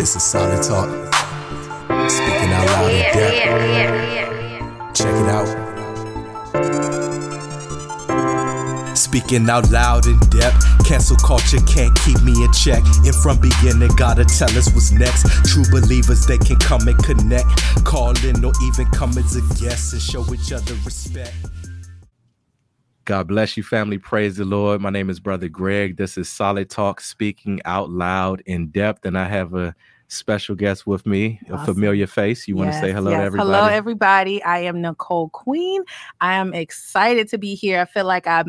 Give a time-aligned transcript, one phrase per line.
[0.00, 0.88] This is solid talk.
[2.08, 3.36] Speaking out loud in depth.
[4.96, 5.46] Check it out.
[8.96, 10.64] Speaking out loud in depth.
[10.86, 12.82] Cancel culture can't keep me in check.
[13.04, 15.26] And from beginning, gotta tell us what's next.
[15.44, 17.50] True believers, they can come and connect.
[17.84, 21.34] Call in or even come as a guest and show each other respect.
[23.04, 23.98] God bless you, family.
[23.98, 24.80] Praise the Lord.
[24.80, 25.96] My name is Brother Greg.
[25.96, 29.04] This is Solid Talk, speaking out loud in depth.
[29.04, 29.74] And I have a
[30.10, 32.48] special guest with me, a familiar face.
[32.48, 33.20] You want to say hello yes.
[33.20, 33.50] to everybody?
[33.50, 34.42] Hello, everybody.
[34.42, 35.82] I am Nicole Queen.
[36.20, 37.80] I am excited to be here.
[37.80, 38.46] I feel like I've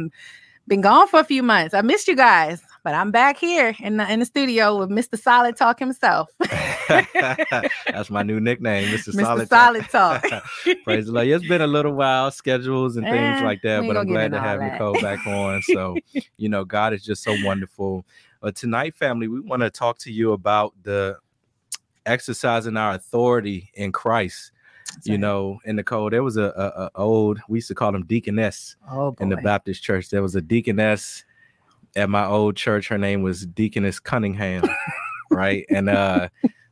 [0.67, 1.73] been gone for a few months.
[1.75, 5.21] I missed you guys, but I'm back here in the, in the studio with Mr.
[5.21, 6.29] Solid Talk himself.
[6.89, 9.13] That's my new nickname, Mr.
[9.13, 9.21] Mr.
[9.21, 10.23] Solid, Solid Talk.
[10.83, 11.27] Praise the Lord.
[11.27, 14.39] It's been a little while, schedules and things Eh, like that, but I'm glad to
[14.39, 14.73] have that.
[14.73, 15.61] Nicole back on.
[15.61, 15.95] So,
[16.37, 18.03] you know, God is just so wonderful.
[18.41, 21.17] But tonight, family, we want to talk to you about the
[22.05, 24.51] exercising our authority in Christ.
[25.03, 25.19] You right.
[25.21, 28.75] know, in Nicole, there was a, a, a old, we used to call them deaconess
[28.89, 30.09] oh, in the Baptist church.
[30.09, 31.23] There was a deaconess
[31.95, 32.89] at my old church.
[32.89, 34.63] Her name was Deaconess Cunningham,
[35.31, 35.65] right?
[35.69, 36.29] And uh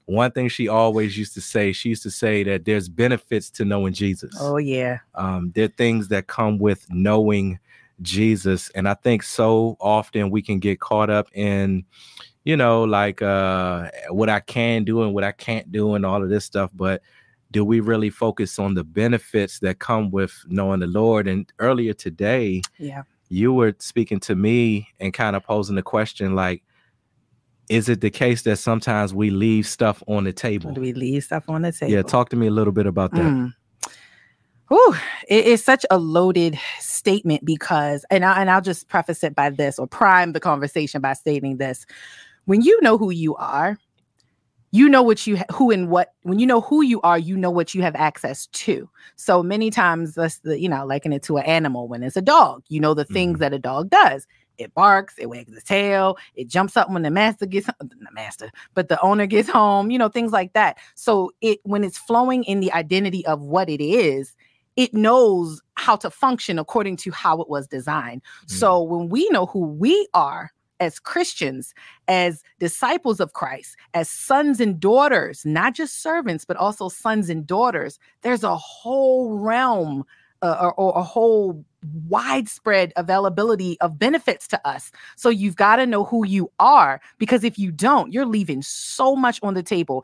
[0.09, 3.63] one thing she always used to say, she used to say that there's benefits to
[3.63, 4.35] knowing Jesus.
[4.39, 4.99] oh, yeah.
[5.13, 7.59] Um, there are things that come with knowing
[8.01, 8.71] Jesus.
[8.71, 11.85] And I think so often we can get caught up in,
[12.43, 16.23] you know, like uh what I can do and what I can't do and all
[16.23, 16.71] of this stuff.
[16.73, 17.01] But
[17.51, 21.27] do we really focus on the benefits that come with knowing the Lord?
[21.27, 23.03] And earlier today, Yeah.
[23.29, 26.63] you were speaking to me and kind of posing the question like,
[27.69, 30.71] is it the case that sometimes we leave stuff on the table?
[30.71, 31.93] Do we leave stuff on the table?
[31.93, 33.21] Yeah, talk to me a little bit about that.
[33.21, 33.53] Mm.
[34.69, 34.95] Whew,
[35.27, 39.49] it is such a loaded statement because, and I, and I'll just preface it by
[39.49, 41.87] this or prime the conversation by stating this:
[42.49, 43.77] when you know who you are,
[44.71, 46.13] you know what you who and what.
[46.23, 48.89] When you know who you are, you know what you have access to.
[49.17, 51.87] So many times, that's the you know liken it to an animal.
[51.87, 53.39] When it's a dog, you know the things Mhm.
[53.41, 54.25] that a dog does.
[54.57, 58.51] It barks, it wags its tail, it jumps up when the master gets the master,
[58.73, 60.79] but the owner gets home, you know, things like that.
[60.95, 64.35] So it when it's flowing in the identity of what it is,
[64.75, 68.23] it knows how to function according to how it was designed.
[68.47, 71.73] So when we know who we are as Christians,
[72.07, 77.45] as disciples of Christ, as sons and daughters, not just servants, but also sons and
[77.45, 80.05] daughters, there's a whole realm
[80.41, 81.63] uh, or, or a whole
[82.07, 84.91] widespread availability of benefits to us.
[85.15, 89.15] So you've got to know who you are because if you don't, you're leaving so
[89.15, 90.03] much on the table.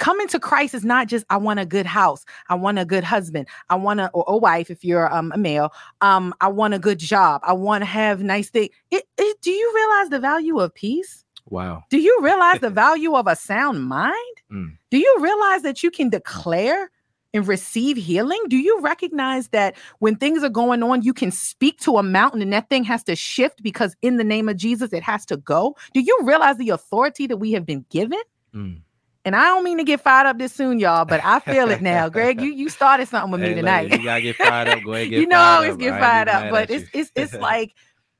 [0.00, 3.04] Coming to Christ is not just I want a good house, I want a good
[3.04, 6.72] husband, I want a or a wife if you're um, a male, um, I want
[6.72, 8.70] a good job, I want to have nice things.
[8.90, 11.26] It, it, do you realize the value of peace?
[11.50, 11.84] Wow.
[11.90, 14.14] Do you realize the value of a sound mind?
[14.50, 14.78] Mm.
[14.90, 16.90] Do you realize that you can declare
[17.34, 18.40] and receive healing?
[18.48, 22.40] Do you recognize that when things are going on, you can speak to a mountain
[22.40, 25.36] and that thing has to shift because in the name of Jesus, it has to
[25.36, 25.76] go?
[25.92, 28.22] Do you realize the authority that we have been given?
[28.54, 28.80] Mm.
[29.24, 31.82] And I don't mean to get fired up this soon, y'all, but I feel it
[31.82, 32.08] now.
[32.08, 33.90] Greg, you you started something with me tonight.
[33.90, 34.82] you gotta get fired up.
[34.82, 35.78] Go ahead, you know, I always up.
[35.78, 37.74] get fired up, but it's it's it's like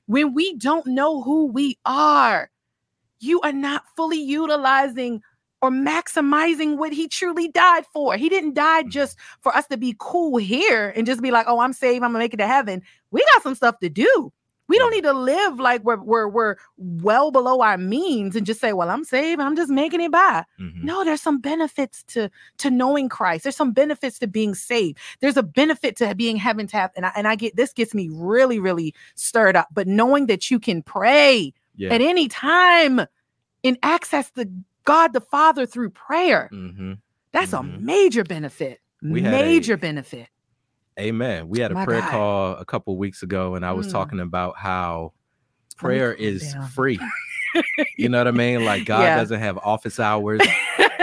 [0.06, 2.50] when we don't know who we are,
[3.18, 5.22] you are not fully utilizing
[5.62, 8.16] or maximizing what he truly died for.
[8.16, 8.90] He didn't die Mhm.
[8.90, 12.02] just for us to be cool here and just be like, "Oh, I'm saved.
[12.04, 14.32] I'm gonna make it to heaven." We got some stuff to do.
[14.70, 18.60] We don't need to live like we're we're we're well below our means and just
[18.60, 19.40] say, "Well, I'm saved.
[19.40, 20.82] I'm just making it by." Mhm.
[20.84, 23.42] No, there's some benefits to to knowing Christ.
[23.42, 24.98] There's some benefits to being saved.
[25.20, 28.08] There's a benefit to being heaven tapped, And I, and I get this gets me
[28.12, 29.68] really, really stirred up.
[29.72, 31.90] But knowing that you can pray Yeah.
[31.92, 33.00] at any time
[33.64, 34.48] and access the
[34.84, 36.92] God the Father through prayer, hmm
[37.32, 37.58] that's Mhm.
[37.60, 38.80] a major benefit.
[39.02, 40.28] We had a- major benefit.
[40.98, 41.48] Amen.
[41.48, 42.10] We had a My prayer God.
[42.10, 43.92] call a couple weeks ago, and I was Mm.
[43.92, 45.12] talking about how
[45.76, 46.68] prayer is down.
[46.68, 46.98] free.
[47.96, 48.64] you know what I mean?
[48.64, 49.16] Like God Yeah.
[49.16, 50.40] doesn't have office hours.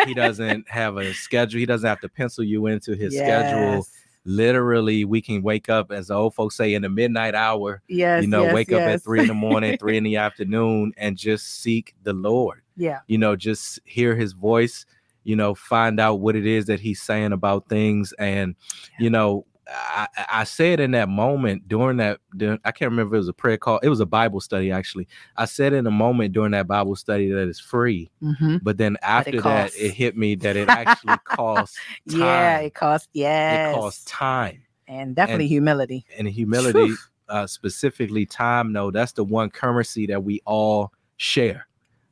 [0.06, 1.60] he doesn't have a schedule.
[1.60, 3.86] He doesn't have to pencil you into his schedule.
[4.26, 7.82] Literally, we can wake up, as the old folks say, in the midnight hour.
[7.88, 8.24] Yes.
[8.24, 11.18] you know, yes, wake up at three in the morning, three in the afternoon, and
[11.18, 12.62] just seek the Lord.
[12.76, 13.00] yeah.
[13.08, 14.86] You know, just hear His voice.
[15.24, 18.56] You know, find out what it is that He's saying about things, and
[19.00, 23.18] you know, I, I said in that moment during that during, I can't remember if
[23.18, 23.80] it was a prayer call.
[23.80, 25.08] It was a Bible study actually.
[25.36, 28.60] I said in a moment during that Bible study that it's free, Mhm.
[28.64, 32.60] but then after that it hit me that it actually costs Yeah.
[32.60, 33.10] It costs.
[33.14, 33.74] Yes.
[33.76, 36.06] it costs time and definitely humility.
[36.18, 36.94] and humility,
[37.28, 38.72] uh, specifically time.
[38.72, 41.68] No, that's the one currency that we all share.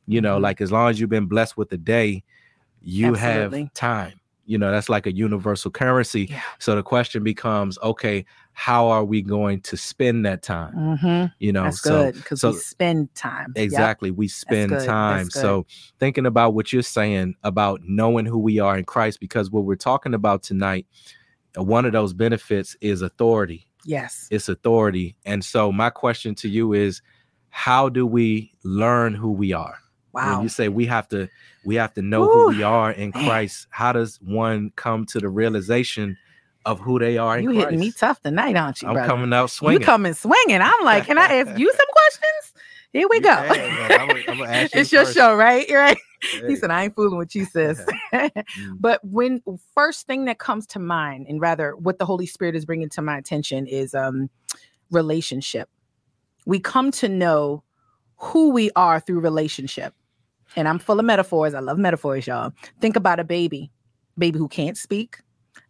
[0.06, 0.42] You know, Mhm.
[0.42, 2.22] like as long as you've been blessed with the day,
[2.82, 3.62] you Absolutely.
[3.62, 4.20] have time.
[4.46, 6.28] You know, that's like a universal currency.
[6.30, 6.40] Yeah.
[6.58, 10.98] So the question becomes, okay, how are we going to spend that time?
[10.98, 13.52] hmm You know, That's so good because so we spend time.
[13.56, 13.64] Yep.
[13.64, 15.30] exactly we spend time.
[15.30, 15.66] So
[15.98, 19.76] thinking about what you're saying about knowing who we are in Christ, because what we're
[19.76, 20.86] talking about tonight,
[21.58, 23.66] uh, one of those benefits is authority.
[23.84, 24.26] Yes.
[24.30, 25.16] It's authority.
[25.24, 27.02] And so my question to you is,
[27.50, 29.78] how do we learn who we are?
[30.24, 31.28] When you say we have to
[31.64, 33.24] we have to know who we are in man.
[33.26, 36.16] christ how does one come to the realization
[36.64, 39.08] of who they are in You christ hitting me tough tonight, aren't you, i'm brother?
[39.08, 39.80] coming out swinging.
[39.80, 40.60] You coming swinging.
[40.60, 42.62] I'm like, can I ask you some questions?
[42.92, 43.36] Here we You go.
[43.54, 45.16] can, I'ma ask you it's your first.
[45.16, 45.68] show, right?
[45.68, 45.98] You're right.
[46.22, 46.48] Hey.
[46.48, 47.80] He said, I ain't fooling with you, sis.
[48.12, 48.76] Mm.
[48.80, 49.42] but when
[49.74, 53.02] first thing that comes to mind, and rather what the Holy Spirit is bringing to
[53.02, 54.30] my attention is um
[54.90, 55.68] relationship.
[56.46, 57.62] We come to know
[58.16, 59.92] who we are through relationship.
[60.54, 61.54] And I'm full of metaphors.
[61.54, 62.52] I love metaphors, y'all.
[62.80, 63.70] Think about a baby,
[64.16, 65.18] baby who can't speak,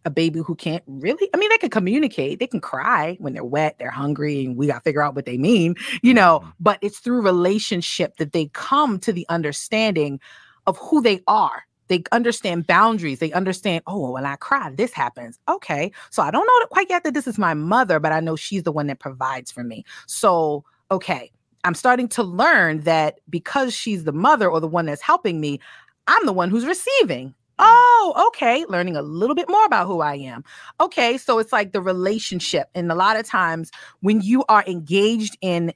[0.05, 3.43] a baby who can't really, I mean, they can communicate, they can cry when they're
[3.43, 6.53] wet, they're hungry, and we got to figure out what they mean, you know, Mhm.
[6.59, 10.19] but it's through relationship that they come to the understanding
[10.65, 11.63] of who they are.
[11.87, 13.19] They understand boundaries.
[13.19, 15.39] They understand, oh, when I cry, this happens.
[15.47, 15.91] Okay.
[16.09, 18.63] So I don't know quite yet that this is my mother, but I know she's
[18.63, 19.85] the one that provides for me.
[20.05, 21.31] So, okay.
[21.67, 25.59] I'm starting to learn that because she's the mother or the one that's helping me,
[26.07, 27.35] I'm the one who's receiving.
[27.59, 28.63] Oh, okay.
[28.69, 30.45] Learning a little bit more about who I am.
[30.79, 31.17] Okay.
[31.17, 32.69] So it's like the relationship.
[32.73, 35.73] And a lot of times when you are engaged in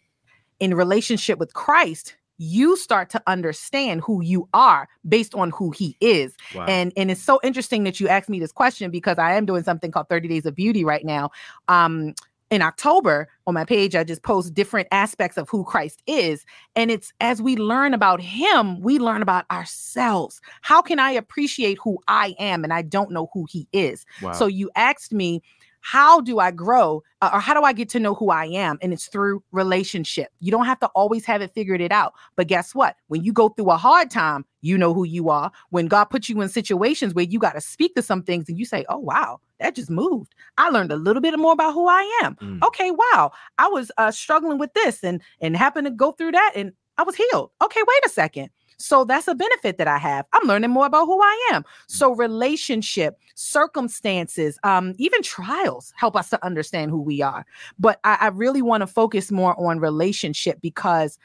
[0.62, 5.98] in relationship with Christ, you start to understand who you are based on who he
[6.00, 6.36] is.
[6.56, 6.68] Wow.
[6.68, 9.64] And and it's so interesting that you asked me this question because I am doing
[9.64, 11.32] something called 30 Days of Beauty right now.
[11.68, 12.14] Um
[12.52, 16.46] in October on my page, I just post different aspects of who Christ is.
[16.76, 20.42] And it's as we learn about him, we learn about ourselves.
[20.62, 24.06] How can I appreciate who I am and I don't know who he is?
[24.22, 24.34] wow.
[24.34, 25.42] So you asked me,
[25.82, 28.78] how do I grow uh, or how do I get to know who I am?
[28.82, 30.30] And it's through relationship.
[30.40, 32.14] You don't have to always have it figured it out.
[32.36, 32.96] But guess what?
[33.08, 35.52] When you go through a hard time, you know who you are.
[35.70, 38.58] When God puts you in situations where you got to speak to some things and
[38.58, 40.34] you say, oh, wow, that just moved.
[40.58, 42.36] I learned a little bit more about who I am.
[42.36, 42.64] Mm.
[42.64, 43.32] Okay, wow.
[43.58, 47.04] I was uh, struggling with this and and happened to go through that and I
[47.04, 47.52] was healed.
[47.64, 48.50] Okay, wait a second.
[48.82, 50.26] So that's a benefit that I have.
[50.34, 51.64] I'm learning more about who I am.
[51.88, 57.46] So relationship, circumstances, um, even trials help us to understand who we are.
[57.80, 61.18] But I, I really want to focus more on relationship because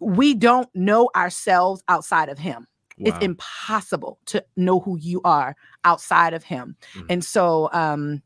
[0.00, 2.66] we don't know ourselves outside of Him.
[2.98, 5.54] It's impossible to know who you are
[5.84, 6.76] outside of Him.
[6.94, 7.06] Mhm.
[7.08, 8.22] And so, um,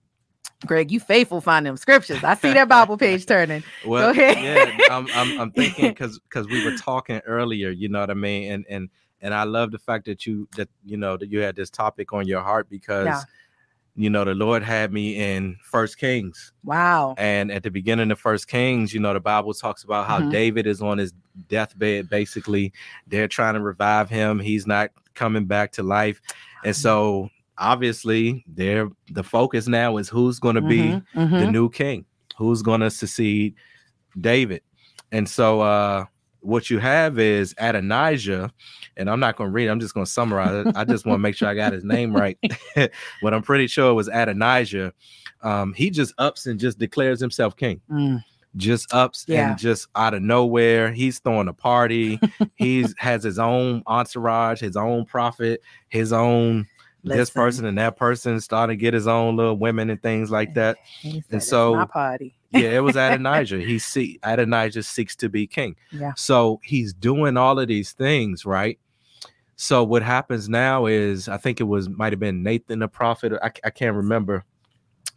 [0.66, 2.22] Greg, you faithful find them scriptures.
[2.24, 3.62] I see that Bible page turning.
[3.86, 4.38] well, ahead.
[4.78, 8.14] yeah, I'm, I'm, I'm thinking because because we were talking earlier, you know what I
[8.14, 8.88] mean, and and
[9.20, 12.12] and I love the fact that you that you know that you had this topic
[12.12, 13.20] on your heart because Yeah.
[13.94, 17.14] you know the Lord had me in First Kings, Wow.
[17.18, 20.30] and at the beginning of First Kings, you know the Bible talks about how Mhm.
[20.30, 21.12] David is on his
[21.48, 22.08] deathbed.
[22.10, 22.72] Basically,
[23.06, 24.38] they're trying to revive him.
[24.40, 26.20] He's not coming back to life,
[26.64, 27.28] and so
[27.62, 31.52] obviously, they're the focus now is who's going to be Mhm, the mhm.
[31.52, 32.04] new king
[32.36, 33.54] who's going to succeed
[34.20, 34.62] David.
[35.12, 36.04] And so uh
[36.40, 38.50] what you have is Adonijah,
[38.96, 40.72] and I'm not going to read it, I'm just going to summarize it.
[40.76, 42.36] I just want to make sure I got his name right.
[42.74, 44.92] but I'm pretty sure it was Adonijah.
[45.42, 47.80] Um, he just ups and just declares himself king.
[47.88, 48.24] Mm,
[48.56, 49.50] Just ups Yeah.
[49.50, 52.18] and just out of nowhere, he's throwing a party.
[52.56, 56.66] he's has his own entourage, his own prophet, his own
[57.04, 60.54] this person and that person starting to get his own little women and things like
[60.54, 62.34] that said, And so- my party.
[62.50, 63.58] yeah, it was Adonijah.
[63.60, 65.74] He see Adonijah seeks to be king.
[65.90, 66.12] Yeah.
[66.16, 68.78] So he's doing all of these things, right?
[69.56, 73.32] So what happens now is I think it was might have been Nathan the prophet.
[73.42, 74.44] I, I can't remember,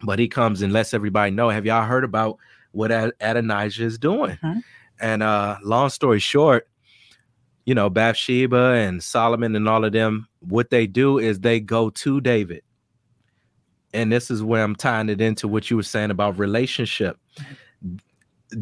[0.03, 1.49] but he comes and lets everybody know.
[1.49, 2.37] Have y'all heard about
[2.71, 4.37] what Ad- Adonijah is doing?
[4.43, 4.63] Mhm.
[4.99, 6.67] And uh, long story short,
[7.65, 10.27] you know Bathsheba and Solomon and all of them.
[10.39, 12.61] What they do is they go to David,
[13.93, 17.17] and this is where I'm tying it into what you were saying about relationship.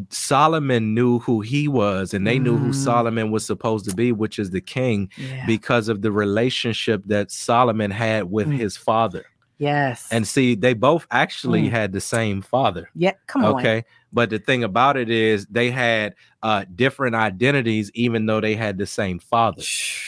[0.09, 2.75] Solomon knew who he was, and they knew who Mm.
[2.75, 5.45] Solomon was supposed to be, which is the king, Yeah.
[5.45, 8.57] because of the relationship that Solomon had with Mm.
[8.57, 9.25] his father.
[9.57, 10.07] Yes.
[10.11, 11.69] And see, they both actually Mm.
[11.71, 12.89] had the same father.
[12.95, 13.55] yeah, come on.
[13.59, 13.83] Okay.
[14.11, 18.77] But the thing about it is they had uh different identities, even though they had
[18.77, 19.63] the same father.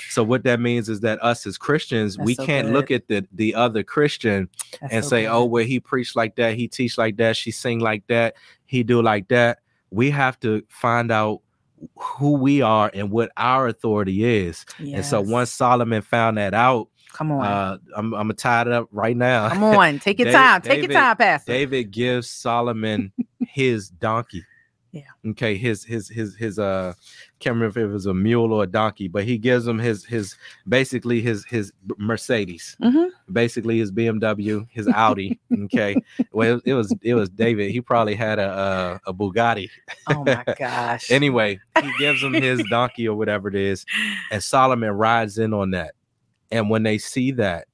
[0.10, 2.74] So what that means is that us as Christians, That's we so can't good.
[2.74, 4.48] look at the the other Christian
[4.80, 5.30] That's and so say, good.
[5.32, 8.36] oh, well, he preached like that, he teach like that, she sing like that,
[8.66, 9.60] he do like that.
[9.90, 11.42] We have to find out
[11.98, 14.66] who we are and what our authority is.
[14.80, 18.68] And so once Solomon found that out, come on, uh, I'm, I'm gonna tie it
[18.68, 19.48] up right now.
[19.50, 21.52] come on, take your Dave- time, take David- your time, Pastor.
[21.54, 23.12] David gives Solomon
[23.48, 24.44] his donkey.
[24.92, 25.02] Yeah.
[25.32, 25.58] Okay.
[25.58, 26.94] His his his his uh
[27.42, 30.06] can't remember if it was a mule or a donkey, but he gives him his
[30.06, 30.38] his
[30.70, 33.10] basically his his Mercedes, Mhm.
[33.30, 35.38] basically his BMW, his Audi.
[35.66, 35.96] Okay.
[36.32, 37.72] well, it was it was David.
[37.72, 39.70] He probably had a a, a Bugatti.
[40.08, 41.12] Oh my gosh.
[41.12, 43.86] Anyway, he gives him his donkey or whatever it is,
[44.32, 45.95] and Solomon rides in on that.
[46.52, 47.68] And when they see that,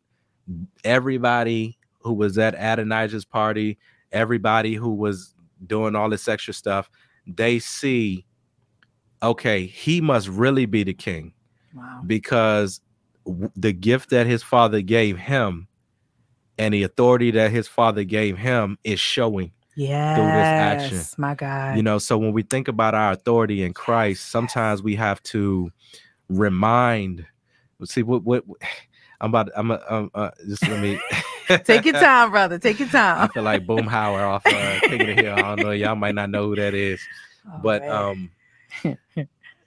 [0.84, 3.78] everybody who was at Adonijah's party,
[4.12, 5.34] everybody who was
[5.68, 6.90] doing all this extra stuff,
[7.28, 8.26] they see,
[9.22, 11.34] okay, he must really be the king
[11.74, 12.02] wow.
[12.06, 12.82] because
[13.26, 15.68] w- the gift that his father gave him
[16.58, 20.98] and the authority that his father gave him is showing Yes, through this action.
[21.18, 21.78] my God.
[21.78, 25.72] you know so when we think about our authority in christ sometimes we have to
[26.30, 27.26] remind
[27.90, 28.44] see what what
[29.22, 31.00] i'm about i'm a, um, uh, just let me
[31.66, 32.58] take your time, brother.
[32.58, 33.18] Take your time.
[33.30, 36.16] i feel like Boomhauer off uh King of the hill i don't know y'all might
[36.16, 37.02] not know who that is
[37.48, 37.92] Oh, but man.
[37.92, 38.32] um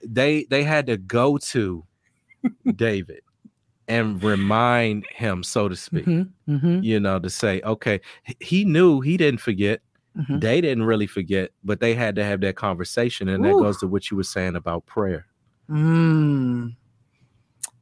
[0.03, 1.83] they they had to go to
[2.75, 3.21] david
[3.87, 8.01] and remind him so to speak Mhm, mhm, you know to say okay
[8.39, 9.81] he knew he didn't forget
[10.17, 10.39] mhm.
[10.41, 13.27] they didn't really forget, but they had to have that conversation.
[13.29, 15.27] And that goes to what you were saying about prayer.
[15.69, 16.75] Mm.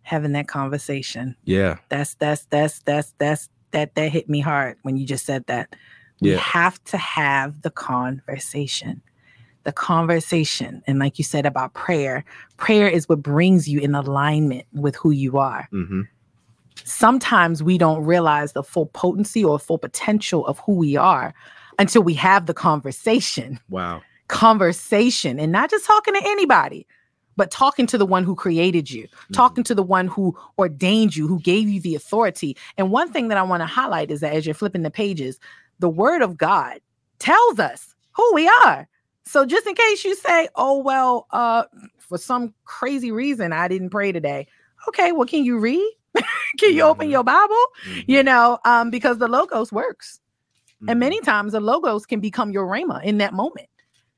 [0.04, 1.36] Having that conversation.
[1.46, 1.78] Yeah.
[1.90, 5.76] That's that's that's that's that's that that hit me hard when you just said that.
[6.22, 9.02] We have to have the conversation.
[9.64, 10.82] The conversation.
[10.88, 12.24] And like you said about prayer,
[12.58, 15.68] prayer is what brings you in alignment with who you are.
[15.72, 16.02] hmm
[16.86, 21.34] Sometimes we don't realize the full potency or full potential of who we are
[21.80, 23.60] until we have the conversation.
[23.70, 24.02] Wow.
[24.28, 26.86] Conversation and not just talking to anybody,
[27.36, 29.34] but talking to the one who created you, Mm-hmm.
[29.34, 32.56] talking to the one who ordained you, who gave you the authority.
[32.78, 35.40] And one thing that I want to highlight is that as you're flipping the pages,
[35.80, 36.80] the word of God
[37.20, 38.88] tells us who we are.
[39.26, 41.64] So just in case you say, "Oh well, uh
[41.98, 44.48] for some crazy reason I didn't pray today."
[44.90, 45.92] Okay, well can you read?
[46.60, 47.12] can you open Mhm.
[47.12, 47.66] your Bible?
[47.88, 48.04] Mhm.
[48.08, 50.20] You know, um because the logos works.
[50.88, 51.00] And Mhm.
[51.00, 53.68] many times the logos can become your rhema in that moment.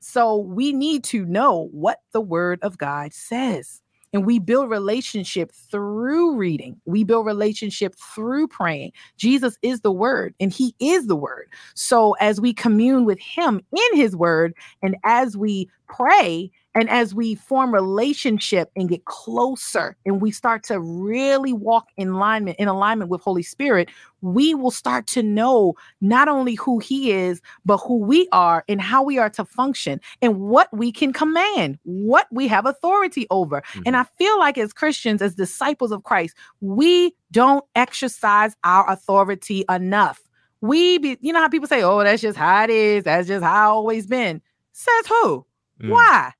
[0.07, 3.81] So we need to know what the word of God says.
[4.13, 6.79] And we build relationship through reading.
[6.85, 8.91] We build relationship through praying.
[9.17, 11.51] Jesus is the word and he is the word.
[11.73, 17.15] So as we commune with him in his word and as we pray and as
[17.15, 22.67] we form relationship and get closer and we start to really walk in alignment in
[22.67, 23.89] alignment with Holy Spirit,
[24.21, 28.81] we will start to know not only who he is, but who we are and
[28.81, 33.63] how we are to function and what we can command, what we have authority over.
[33.85, 33.99] And Mhm.
[33.99, 40.21] I feel like as Christians, as disciples of Christ, we don't exercise our authority enough.
[40.61, 43.03] We be, you know how people say, oh, that's just how it is.
[43.05, 44.41] That's just how I always been.
[44.73, 45.45] Says who?
[45.81, 45.89] Mm.
[45.89, 46.33] Why?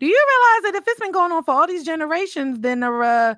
[0.00, 3.02] Do you realize that if it's been going on for all these generations, then there,
[3.02, 3.34] uh,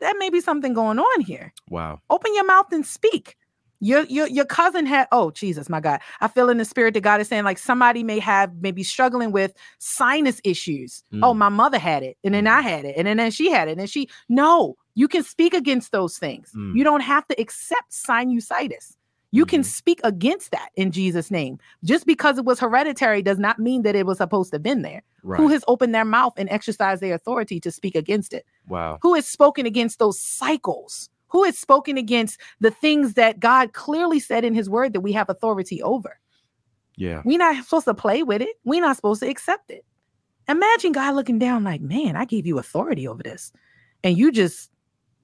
[0.00, 2.00] that may be something going on here Wow.
[2.10, 3.36] open your mouth and speak.
[3.80, 7.02] Your your your cousin had oh Jesus my God I feel in the spirit that
[7.02, 11.04] God is saying like somebody may have maybe struggling with sinus issues.
[11.22, 11.38] Oh Mm.
[11.38, 13.78] my mother had it and then I had it and then, then she had it
[13.78, 16.50] and she no you can speak against those things.
[16.56, 16.76] Mm.
[16.76, 18.96] You don't have to accept sinusitis.
[19.30, 19.64] You can Mhm.
[19.66, 21.58] speak against that in Jesus name.
[21.84, 24.82] Just because it was hereditary does not mean that it was supposed to have been
[24.82, 25.02] there.
[25.22, 25.38] Right.
[25.38, 28.46] Who has opened their mouth and exercised their authority to speak against it?
[28.68, 28.98] wow.
[29.02, 34.18] who has spoken against those cycles who has spoken against the things that god clearly
[34.20, 36.18] said in his word that we have authority over
[36.96, 37.22] Yeah.
[37.24, 39.84] we're not supposed to play with it we're not supposed to accept it
[40.48, 43.52] imagine god looking down like man i gave you authority over this
[44.04, 44.70] and you just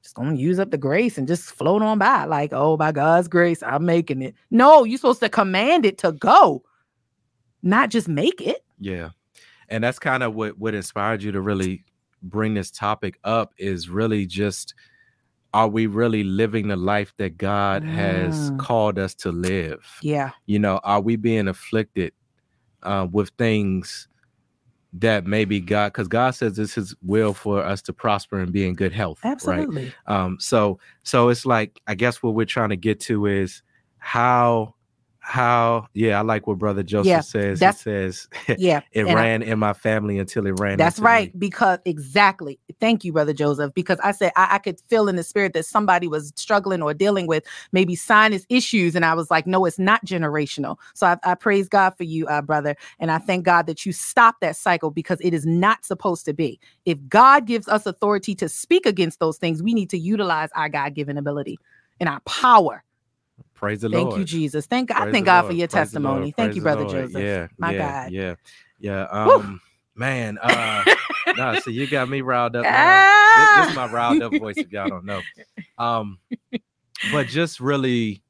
[0.04, 3.26] just gonna use up the grace and just float on by like oh by god's
[3.26, 6.62] grace i'm making it no you're supposed to command it to go
[7.62, 9.10] not just make it Yeah.
[9.70, 11.84] And that's kind of what what inspired you to really
[12.22, 14.74] bring this topic up is really just
[15.54, 18.58] are we really living the life that God has Mm.
[18.58, 19.86] called us to live?
[20.02, 22.12] yeah You know, are we being afflicted
[22.82, 24.08] uh, with things
[24.94, 28.66] that maybe God, because God says this is will for us to prosper and be
[28.66, 29.32] in good health, right?
[29.32, 33.62] absolutely um so so it's like i guess what we're trying to get to is
[33.98, 34.74] how
[35.24, 37.60] how yeah, I like what brother Joseph Yeah, says.
[37.60, 38.82] He says Yeah.
[38.92, 40.78] it and I- ran in my family until it ran.
[40.78, 41.08] That's into me.
[41.08, 41.38] right.
[41.38, 42.60] Because exactly.
[42.80, 43.74] Thank you, Brother Joseph.
[43.74, 46.94] Because I said I, I could feel in the spirit that somebody was struggling or
[46.94, 48.94] dealing with maybe sinus issues.
[48.96, 50.78] And I was like, no, it's not generational.
[50.94, 52.76] So I, I praise God for you, uh, brother.
[53.00, 56.34] And I thank God that you stopped that cycle because it is not supposed to
[56.34, 56.60] be.
[56.86, 60.68] If God gives us authority to speak against those things, we need to utilize our
[60.70, 61.58] God given ability
[62.00, 62.83] and our power.
[63.64, 64.18] Praise the Thank Lord.
[64.18, 64.66] you, Jesus.
[64.66, 65.52] Thank I Praise thank God Lord.
[65.52, 66.32] for your Praise testimony.
[66.32, 66.84] Thank you, Brother.
[66.84, 67.24] Joseph.
[67.24, 68.12] Yeah, My yeah, God.
[68.12, 68.34] Yeah,
[68.78, 69.02] yeah.
[69.10, 69.60] Um,
[69.94, 70.84] man, uh,
[71.38, 72.66] nah, so you got me riled up.
[72.68, 73.06] Ah!
[73.38, 74.58] This, this is my riled up voice.
[74.62, 75.22] If y'all don't know,
[75.78, 76.18] um,
[77.10, 78.22] but just really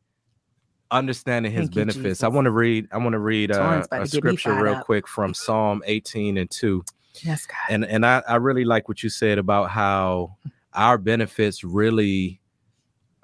[0.92, 2.22] understanding his Thank you, benefits.
[2.22, 2.86] I want to read.
[2.92, 4.86] I want to read uh, a to get me scripture real up.
[4.86, 6.84] quick from Psalm 18 and 2
[7.24, 7.56] Yes, God.
[7.70, 10.36] and and I, I really like what you said about how
[10.74, 12.40] our benefits really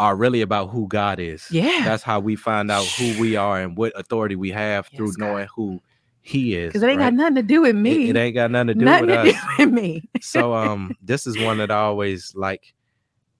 [0.00, 1.46] are really about who God is.
[1.50, 1.84] Yeah.
[1.84, 5.18] That's how we find out who we are and what authority we have through God.
[5.18, 5.80] knowing who
[6.22, 6.68] he is.
[6.70, 7.04] Because it ain't right?
[7.06, 8.08] got nothing to do with me.
[8.08, 9.34] It, ain't got nothing to do nothing with to us.
[9.34, 10.08] do with me.
[10.22, 12.72] so um this is one that I always like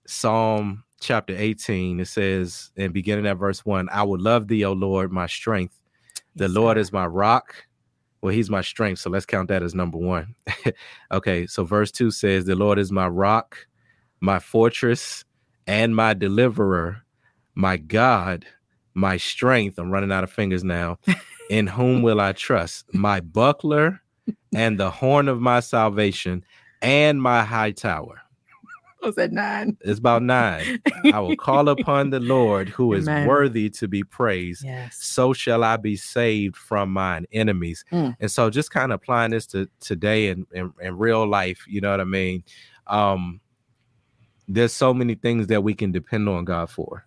[0.06, 2.00] Psalm chapter 18.
[2.00, 5.80] It says in beginning at verse 1, I will love thee, O Lord, my strength.
[6.36, 6.80] The Yes, Lord God.
[6.82, 7.54] is my rock.
[8.20, 8.98] Well, he's my strength.
[8.98, 10.34] So let's count that as number one.
[11.12, 11.46] okay.
[11.46, 13.66] So verse two says, The Lord is my rock,
[14.20, 15.24] my fortress,
[15.66, 17.02] and my deliverer,
[17.54, 18.46] my God,
[18.94, 19.78] my strength.
[19.78, 20.98] I'm running out of fingers now.
[21.50, 22.94] In whom will I trust?
[22.94, 24.00] My buckler
[24.54, 26.44] and the horn of my salvation
[26.80, 28.22] and my high tower.
[29.02, 29.76] was at nine.
[29.80, 30.80] It's about nine.
[31.12, 33.26] I will call upon the Lord who is Amen.
[33.26, 34.96] worthy to be praised Yes.
[35.00, 37.84] so shall I be saved from mine enemies.
[37.92, 38.16] Mm.
[38.20, 41.80] And so just kind of applying this to today and in, in, real life, you
[41.80, 42.44] know what I mean?
[42.86, 43.40] Um,
[44.52, 47.06] there's so many things that we can depend on God for.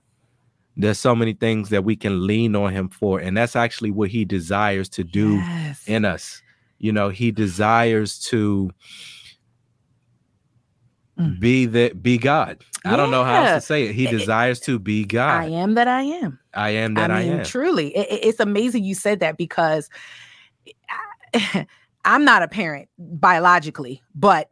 [0.77, 3.19] There's so many things that we can lean on him for.
[3.19, 5.83] And that's actually what he desires to do Yes.
[5.87, 6.41] in us.
[6.79, 8.71] You know, he desires to
[11.19, 11.39] Mm.
[11.39, 12.63] be the be God.
[12.85, 13.93] I don't know how else to say it.
[13.93, 15.43] He desires to be God.
[15.43, 16.39] I am that I am.
[16.55, 17.45] I am that I, I mean, am.
[17.45, 19.89] truly, it- it's amazing you said that because
[21.35, 21.67] I,
[22.05, 24.49] I'm not a parent biologically, but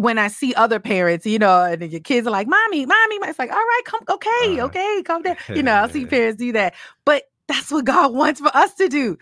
[0.00, 3.38] when I see other parents, you know, and your kids are like, "Mommy, mommy," it's
[3.38, 4.28] like, "All right, come, okay,
[4.58, 4.66] Uh-huh.
[4.66, 8.40] okay, calm down." You know, I'll see parents do that, but that's what God wants
[8.40, 9.18] for us to do.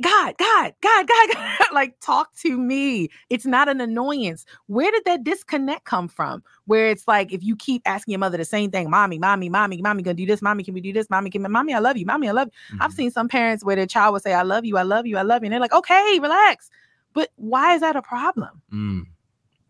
[0.00, 3.08] God, God, God, God, God, like talk to me.
[3.28, 4.44] It's not an annoyance.
[4.68, 6.44] Where did that disconnect come from?
[6.66, 9.82] Where it's like if you keep asking your mother the same thing, mommy, mommy, mommy,
[9.82, 11.10] mommy, gonna do this, mommy, can we do this?
[11.10, 12.78] Mommy, can we, mommy, I love you, mommy, I love you.
[12.80, 12.94] I've Mhm.
[12.94, 15.22] seen some parents where their child will say, I love you, I love you, I
[15.22, 15.46] love you.
[15.46, 16.70] And they're like, okay, relax.
[17.12, 18.62] But why is that a problem?
[18.72, 19.06] Mm.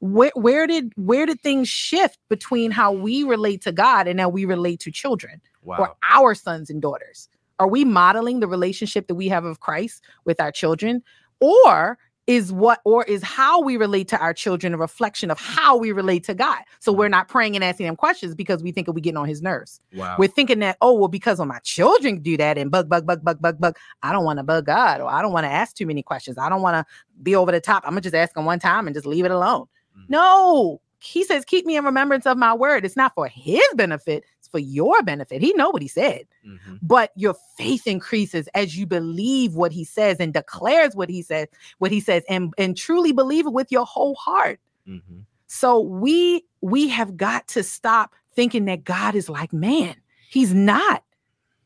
[0.01, 4.29] Where where did where did things shift between how we relate to God and how
[4.29, 5.41] we relate to children?
[5.63, 5.77] Wow.
[5.79, 7.29] or our sons and daughters?
[7.59, 11.03] Are we modeling the relationship that we have of Christ with our children?
[11.41, 15.77] Or is what or is how we relate to our children a reflection of how
[15.77, 16.59] we relate to God?
[16.79, 17.13] So we're mm.
[17.13, 19.81] not praying and asking them questions because we think we getting on his nerves.
[19.95, 20.17] wow.
[20.19, 23.25] We're thinking that, oh, well, because of my children do that and bug, bug, bug,
[23.25, 23.77] bug, bug, bug.
[24.03, 26.39] I don't want to bug God or I don't want to ask too many questions.
[26.39, 27.83] I don't want to be over the top.
[27.85, 29.67] I'm gonna just ask him one time and just leave it alone.
[29.96, 30.05] Mhm.
[30.09, 32.85] No, he says, keep me in remembrance of my word.
[32.85, 35.40] It's not for his benefit, it's for your benefit.
[35.40, 36.26] He know what he said.
[36.46, 36.79] Mhm.
[36.83, 41.48] But your faith increases as you believe what he says and declares what he says,
[41.79, 44.61] what he says, and, and truly believe it with your whole heart.
[44.87, 45.24] Mhm.
[45.46, 49.96] So we we have got to stop thinking that God is like man.
[50.29, 51.03] He's not.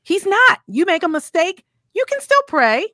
[0.03, 0.61] He's not.
[0.67, 2.87] You make a mistake, you can still pray.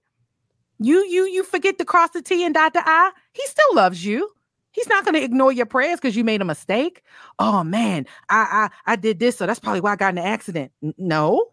[0.78, 3.12] You you you forget to cross the T and dot the I.
[3.34, 4.30] He still loves you.
[4.72, 7.02] He's not going to ignore your prayers because you made a mistake.
[7.38, 10.24] Oh man, I I I did this, so that's probably why I got in an
[10.24, 10.70] accident.
[10.96, 11.46] No,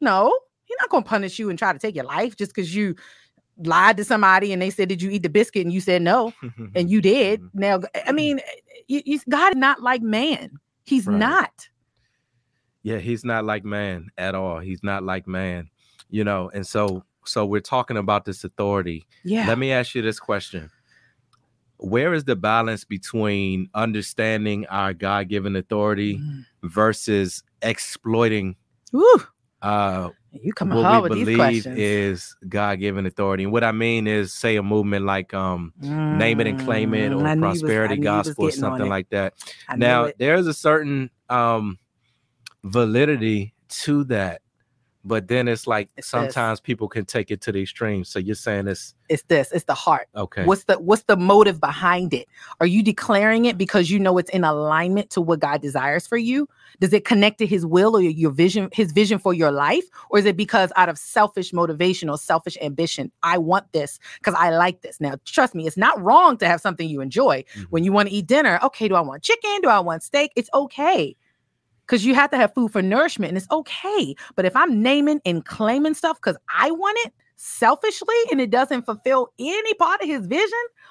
[0.00, 2.74] no, he's not going to punish you and try to take your life just because
[2.74, 2.94] you
[3.64, 6.32] lied to somebody and they said, "Did you eat the biscuit?" and you said no
[6.74, 7.40] and you did.
[7.40, 7.50] Mhm.
[7.54, 8.40] Now, I mean,
[8.86, 10.50] you, you, God is not like man.
[10.84, 11.18] He's Right.
[11.18, 11.68] not.
[12.82, 14.60] Yeah, he's not like man at all.
[14.60, 15.68] He's not like man,
[16.10, 16.50] you know.
[16.54, 19.04] And so, so we're talking about this authority.
[19.24, 19.48] Yeah.
[19.48, 20.70] Let me ask you this question:
[21.78, 26.44] Where is the balance between understanding our God-given authority Mm.
[26.62, 28.56] versus exploiting
[28.92, 29.04] Woo,
[29.62, 33.44] uh, you come what we believe is God-given authority?
[33.44, 37.10] And what I mean is, say, a movement like um, "Name It and Claim It"
[37.12, 39.34] Mm, or I knew you was- I prosperity was gospel or something like that.
[39.76, 40.16] Now it.
[40.18, 41.78] there's a certain um
[42.64, 44.40] validity to that
[45.06, 46.10] but then it's like It's this.
[46.10, 48.04] sometimes people can take it to the extreme.
[48.04, 49.52] So you're saying it's It's this.
[49.52, 50.08] It's the heart.
[50.16, 50.44] okay.
[50.44, 52.26] What's the what's the motive behind it?
[52.60, 56.16] Are you declaring it because you know it's in alignment to what God desires for
[56.16, 56.48] you?
[56.80, 59.84] Does it connect to his will or your vision, his vision for your life?
[60.10, 64.34] Or is it because out of selfish motivation or selfish ambition, I want this because
[64.34, 65.00] I like this?
[65.00, 67.44] Now, trust me, it's not wrong to have something you enjoy.
[67.56, 67.66] Mhm.
[67.70, 69.60] When you want to eat dinner, okay, do I want chicken?
[69.62, 70.32] Do I want steak?
[70.36, 71.16] It's okay.
[71.86, 74.14] Because you have to have food for nourishment and it's okay.
[74.34, 78.86] But if I'm naming and claiming stuff because I want it selfishly and it doesn't
[78.86, 80.50] fulfill any part of his vision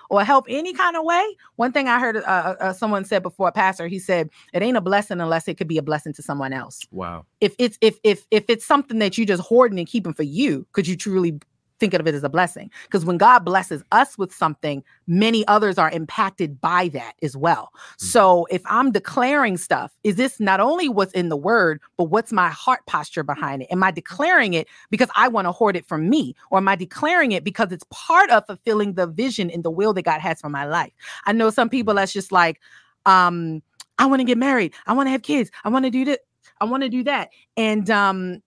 [0.10, 1.23] or help any kind of way,
[1.55, 4.62] one thing I heard uh, uh, uh, someone said before, a pastor, he said, it
[4.62, 6.81] ain't a blessing unless it could be a blessing to someone else.
[6.91, 7.25] wow.
[7.41, 10.65] If it's if if if it's something that you just hoarding and keeping for you,
[10.71, 11.39] could you truly
[11.80, 12.72] think of it as a blessing?
[12.84, 17.72] Because when God blesses us with something, many others are impacted by that as well.
[17.98, 22.32] So if I'm declaring stuff, is this not only what's in the word, but what's
[22.32, 23.68] my heart posture behind it?
[23.72, 26.36] Am I declaring it because I want to hoard it for me?
[26.52, 29.94] Or am I declaring it because it's part of fulfilling the vision and the will
[29.94, 30.94] that God has for my life?
[31.26, 32.60] I know some people that's just like,
[33.06, 33.62] um,
[33.98, 36.18] I want to get married, I want to have kids, I want to do this,
[36.60, 37.30] I want to do that.
[37.56, 38.42] And um,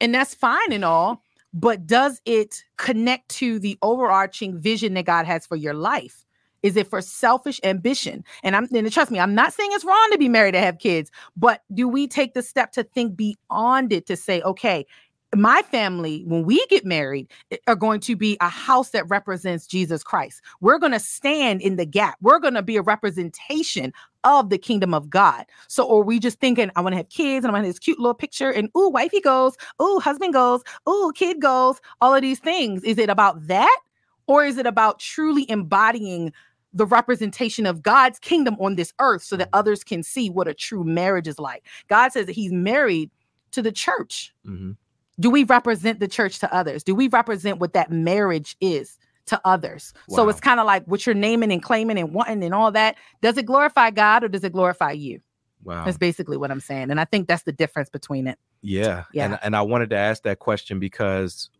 [0.00, 5.26] and that's fine and all, but does it connect to the overarching vision that God
[5.26, 6.24] has for your life?
[6.62, 8.24] Is it for selfish ambition?
[8.42, 10.78] And I'm and trust me, I'm not saying it's wrong to be married to have
[10.78, 14.86] kids, but do we take the step to think beyond it to say, okay,
[15.34, 17.28] my family, when we get married,
[17.66, 20.42] are going to be a house that represents Jesus Christ.
[20.60, 22.16] We're going to stand in the gap.
[22.20, 23.92] We're going to be a representation
[24.24, 25.44] of the kingdom of God.
[25.68, 27.98] So, are we just thinking, I want to have kids and I want this cute
[27.98, 32.38] little picture and ooh, wifey goes, ooh, husband goes, ooh, kid goes, all of these
[32.38, 32.82] things.
[32.84, 33.80] Is it about that?
[34.26, 36.32] Or is it about truly embodying
[36.72, 40.54] the representation of God's kingdom on this earth so that others can see what a
[40.54, 41.64] true marriage is like?
[41.88, 43.10] God says that He's married
[43.52, 44.32] to the church.
[44.46, 44.76] Mhm.
[45.18, 46.82] Do we represent the church to others?
[46.82, 48.98] Do we represent what that marriage is
[49.30, 49.92] to others?
[50.08, 52.96] So it's kind of like what you're naming and claiming and wanting and all that.
[53.22, 55.20] Does it glorify God or does it glorify you?
[55.64, 55.84] Wow.
[55.84, 56.90] That's basically what I'm saying.
[56.90, 58.38] And I think that's the difference between it.
[58.62, 59.04] Yeah.
[59.12, 59.24] Yeah.
[59.26, 61.50] And and I wanted to ask that question because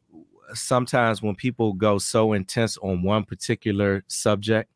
[0.54, 4.70] sometimes when people go so intense on one particular subject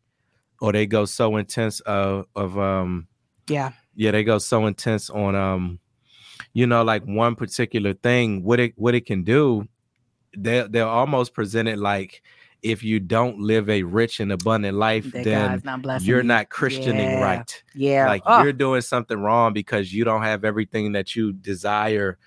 [0.61, 3.07] or they go so intense of of um
[3.49, 3.73] Yeah.
[3.95, 5.81] yeah, they go so intense on um
[6.53, 9.67] you know like one particular thing what it what it can do
[10.37, 12.23] they they're almost presented like
[12.65, 16.25] if you don't live a rich and abundant life That then not you're you.
[16.25, 17.23] not christianing Yeah.
[17.23, 17.63] right.
[17.75, 18.07] Yeah.
[18.09, 22.19] like Oh, you're doing something wrong because you don't have everything that you desire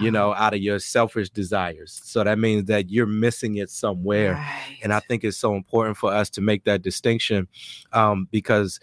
[0.00, 2.00] you know out of your selfish desires.
[2.04, 4.42] So that means that you're missing it somewhere.
[4.82, 7.46] And i think it's so important for us to make that distinction
[7.92, 8.80] um, because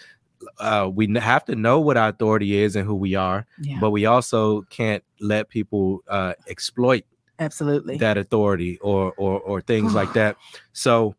[0.60, 3.92] uh, we have to know what our authority is and who we are yeah, but
[3.92, 7.04] we also can't let people uh, exploit
[7.42, 7.98] absolutely.
[7.98, 10.38] that authority or or or things like that
[10.74, 11.14] so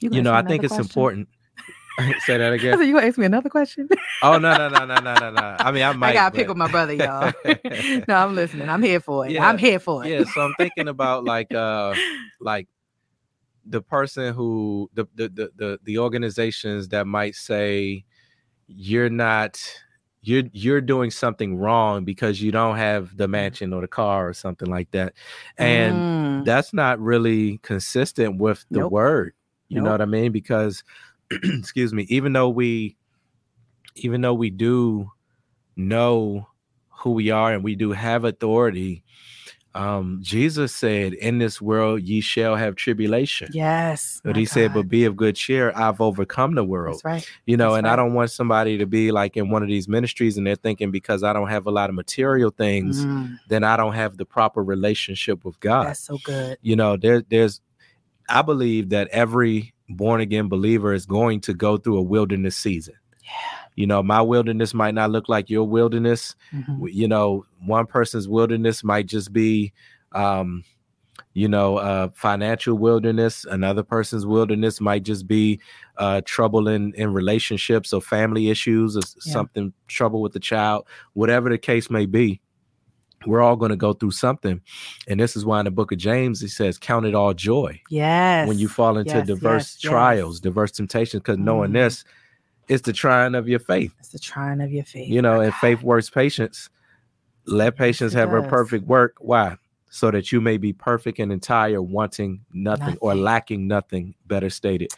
[0.00, 1.28] you gonna know i think another it's important
[2.26, 3.88] say that again said, you gonna ask me another question?
[4.22, 6.46] oh no no no no no no no i mean i might I gotta pick
[6.48, 7.32] but- with my brother, y'all.
[8.08, 8.68] no, I'm listening.
[8.68, 9.32] I'm here for it.
[9.32, 9.48] Yeah.
[9.48, 10.08] I'm here for it.
[10.10, 11.94] yeah so i'm thinking about like uh
[12.40, 12.66] like
[13.66, 18.04] the person who the the the the, the organizations that might say
[18.66, 19.58] you're not
[20.24, 24.32] you're you're doing something wrong because you don't have the mansion or the car or
[24.34, 25.14] something like that
[25.58, 28.82] and Mm, that's not really consistent with the Nope.
[28.82, 29.34] word
[29.68, 30.32] you know what i mean?
[30.32, 30.82] Because
[31.30, 32.96] excuse me even though we
[33.96, 35.10] even though we do
[35.76, 36.46] know
[36.90, 39.04] who we are and we do have authority
[39.76, 44.20] um jesus said in this world ye shall have tribulation yes.
[44.22, 47.30] but he said but be of good cheer i've overcome the world that's right.
[47.46, 49.88] you know That's and i don't want somebody to be like in one of these
[49.88, 53.64] ministries and they're thinking because i don't have a lot of material things Mm, then
[53.64, 56.56] i don't have the proper relationship with god that's so good.
[56.62, 57.60] you know there, there's
[58.28, 62.94] i believe that every born again believer is going to go through a wilderness season
[63.24, 63.30] Yeah.
[63.76, 66.92] You know my wilderness might not look like your wilderness Mhm.
[66.92, 69.72] You know one person's wilderness might just be
[70.12, 70.64] um
[71.32, 75.60] you know uh financial wilderness another person's wilderness might just be
[75.98, 79.32] uh trouble in in relationships or family issues or Yeah.
[79.32, 82.40] something trouble with the child whatever the case may be
[83.26, 84.60] we're all going to go through something
[85.08, 87.80] and this is why in the book of james it says count it all joy
[87.90, 88.46] Yes.
[88.46, 89.90] when you fall into yes, diverse yes, yes.
[89.90, 91.74] trials diverse temptations because knowing Mm.
[91.74, 92.04] this
[92.68, 95.08] it's the trying of your faith It's the trying of your faith.
[95.08, 95.60] you know and God.
[95.60, 96.68] faith works patience
[97.46, 99.56] let patience it have her perfect work why
[99.90, 104.90] so that you may be perfect and entire wanting nothing, or lacking nothing better stated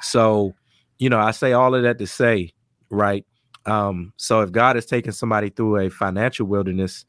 [0.00, 0.54] so
[0.98, 2.52] you know i say all of that to say
[2.90, 3.24] right
[3.66, 7.04] um so if god is taking somebody through a financial wilderness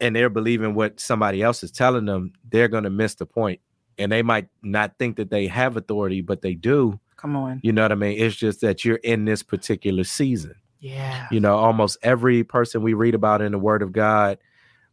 [0.00, 3.60] and they're believing what somebody else is telling them, they're going to miss the point.
[3.98, 6.98] And they might not think that they have authority, but they do.
[7.22, 7.60] Come on.
[7.62, 8.18] You know what I mean?
[8.20, 10.56] It's just that you're in this particular season.
[10.80, 11.28] Yeah.
[11.30, 14.38] You know, almost every person we read about in the Word of God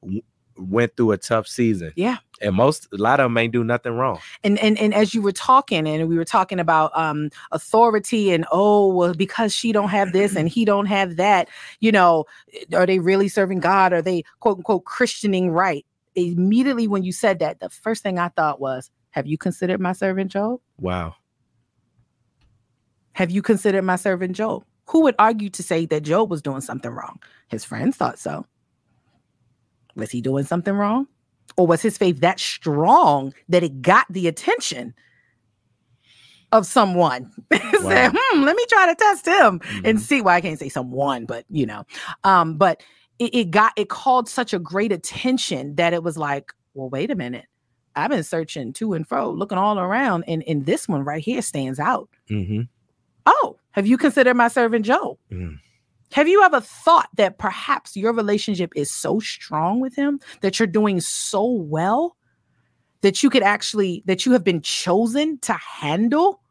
[0.03, 0.21] w-
[0.55, 1.91] went through a tough season.
[1.95, 2.17] Yeah.
[2.39, 4.19] And most, a lot of them ain't do nothing wrong.
[4.43, 8.45] and and and as you were talking and we were talking about um authority and
[8.51, 12.25] oh well because she don't have this and he don't have that you know
[12.73, 17.39] are they really serving god are they quote unquote christianing right immediately when you said
[17.39, 21.15] that the first thing i thought was have you considered my servant job Wow.
[23.19, 24.63] Have you considered my servant job?
[24.87, 27.19] Who would argue to say that job was doing something wrong?
[27.49, 28.45] His friends thought so.
[29.97, 31.05] Was he doing something wrong?
[31.57, 34.93] Or was his faith that strong that it got the attention
[36.53, 37.29] of someone?
[37.51, 39.99] Said hmm let me try to test him and Mhm.
[39.99, 40.21] see.
[40.21, 41.83] Why i can't say someone but you know
[42.23, 42.81] um but
[43.19, 47.11] it, it got it called such a great attention that it was like well wait
[47.11, 47.47] a minute.
[47.97, 51.41] I've been searching to and fro looking all around and and this one right here
[51.41, 52.07] stands out.
[52.31, 52.69] Mhm.
[53.29, 55.59] Oh have you considered my servant job Mm.
[56.11, 60.67] have you ever thought that perhaps your relationship is so strong with him that you're
[60.67, 62.15] doing so well
[63.01, 66.41] that you could actually that you have been chosen to handle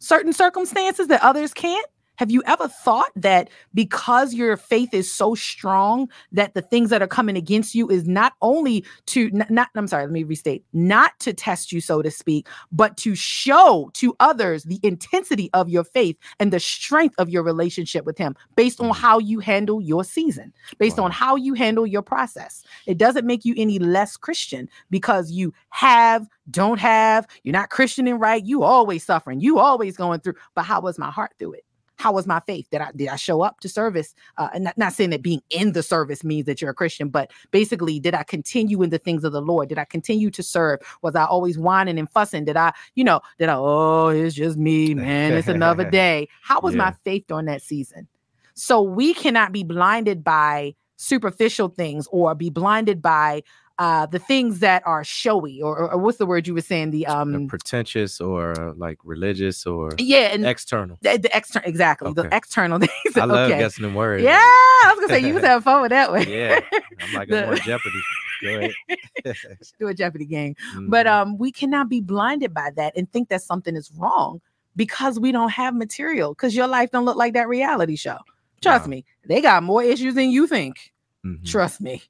[0.00, 1.86] certain circumstances that others can't?
[2.18, 7.00] Have you ever thought that because your faith is so strong that the things that
[7.00, 10.64] are coming against you is not only to n- not I'm sorry, let me restate,
[10.72, 15.68] not to test you so to speak, but to show to others the intensity of
[15.68, 18.96] your faith and the strength of your relationship with him based on Mhm.
[18.96, 21.04] how you handle your season, based Wow.
[21.04, 22.64] on how you handle your process.
[22.86, 27.88] It doesn't make you any less Christian because you have, don't have, you're not Christian
[27.88, 30.34] Christianing right, you always suffering, you always going through.
[30.54, 31.64] But how was my heart through it?
[31.98, 32.66] How was my faith?
[32.70, 34.14] Did I did I show up to service?
[34.36, 37.08] Uh, and not, not saying that being in the service means that you're a Christian,
[37.08, 39.68] but basically, did I continue in the things of the Lord?
[39.68, 40.80] Did I continue to serve?
[41.02, 42.44] Was I always whining and fussing?
[42.44, 46.28] Did I, you know, did I, oh, it's just me, man, it's another day.
[46.40, 48.06] How was my faith during that season?
[48.54, 53.42] So we cannot be blinded by superficial things or be blinded by
[53.78, 56.90] uh the things that are showy or, or, or what's the word you were saying
[56.90, 60.98] the um pretentious or like religious or yeah and external.
[61.02, 63.58] the, the external exactly the external things I love okay.
[63.60, 64.24] guessing the words.
[64.24, 66.58] yeah i was gonna say you was having fun with that one Yeah.
[67.00, 68.00] I'm like, I'm The- on Jeopardy.
[68.42, 69.36] Go ahead.
[69.78, 70.56] do a jeopardy game
[70.88, 71.10] but Mhm.
[71.12, 74.40] um we cannot be blinded by that and think that something is wrong
[74.74, 78.18] because we don't have material because your life don't look like that reality show
[78.60, 78.90] trust Wow.
[78.90, 80.92] me they got more issues than you think
[81.24, 81.44] Mhm.
[81.46, 82.02] trust me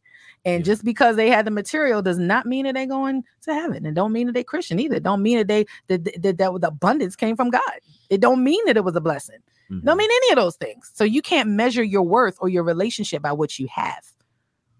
[0.44, 0.72] and Yeah.
[0.72, 3.94] just because they had the material does not mean that they're going to heaven and
[3.96, 7.16] don't mean that they're christian either don't mean that they that that, that, the abundance
[7.16, 7.62] came from god
[8.10, 9.38] it don't mean that it was a blessing
[9.70, 9.84] Mhm.
[9.84, 13.22] don't mean any of those things so you can't measure your worth or your relationship
[13.22, 14.04] by what you have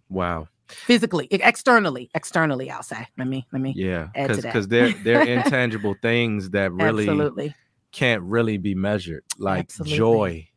[0.09, 0.49] Wow.
[0.69, 4.09] physically externally externally i'll say let me let me Yeah.
[4.15, 7.55] Because they're they're intangible things that really absolutely
[7.91, 9.97] can't really be measured, like Absolutely.
[9.97, 10.49] joy,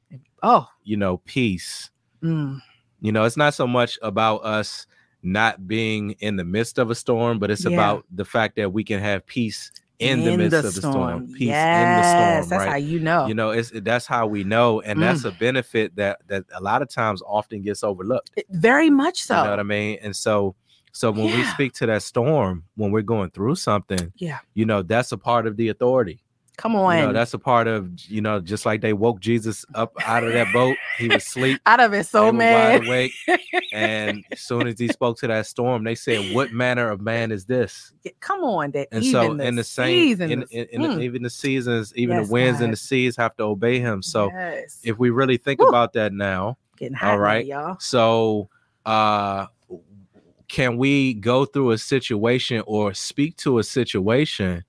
[0.43, 1.89] oh you know, peace.
[2.23, 2.59] mm,
[3.01, 4.87] You know, it's not so much about us
[5.23, 7.71] not being in the midst of a storm, but it's Yeah.
[7.73, 11.27] about the fact that we can have peace in, the midst of the storm.
[11.33, 12.69] Peace in the Yes, storm, that's right?
[12.71, 15.01] how you know you know it's that's how we know and Mm.
[15.01, 19.21] that's a benefit that that a lot of times often gets overlooked It- very much
[19.21, 20.55] so you know what i mean and so
[20.91, 24.39] so when we speak to that storm when we're going through something Yeah.
[24.55, 26.19] you know that's a part of the authority
[26.61, 29.65] come you on know that's a part of you know just like they woke jesus
[29.73, 33.11] up out of that boat he was asleep out of it so mad wide awake
[33.73, 37.31] and as soon as he spoke to that storm they said what manner of man
[37.31, 40.67] is this Yeah, come on that and even so in the same seasons- in, in,
[40.71, 41.01] in the- Mm.
[41.03, 42.65] even the seasons even Yes, the winds God.
[42.65, 44.79] and the seas have to obey him so yes.
[44.83, 45.67] if we really think Woo.
[45.67, 48.49] about that now getting hot all now, y'all so
[48.85, 49.47] uh
[50.47, 54.63] can we go through a situation or speak to a situation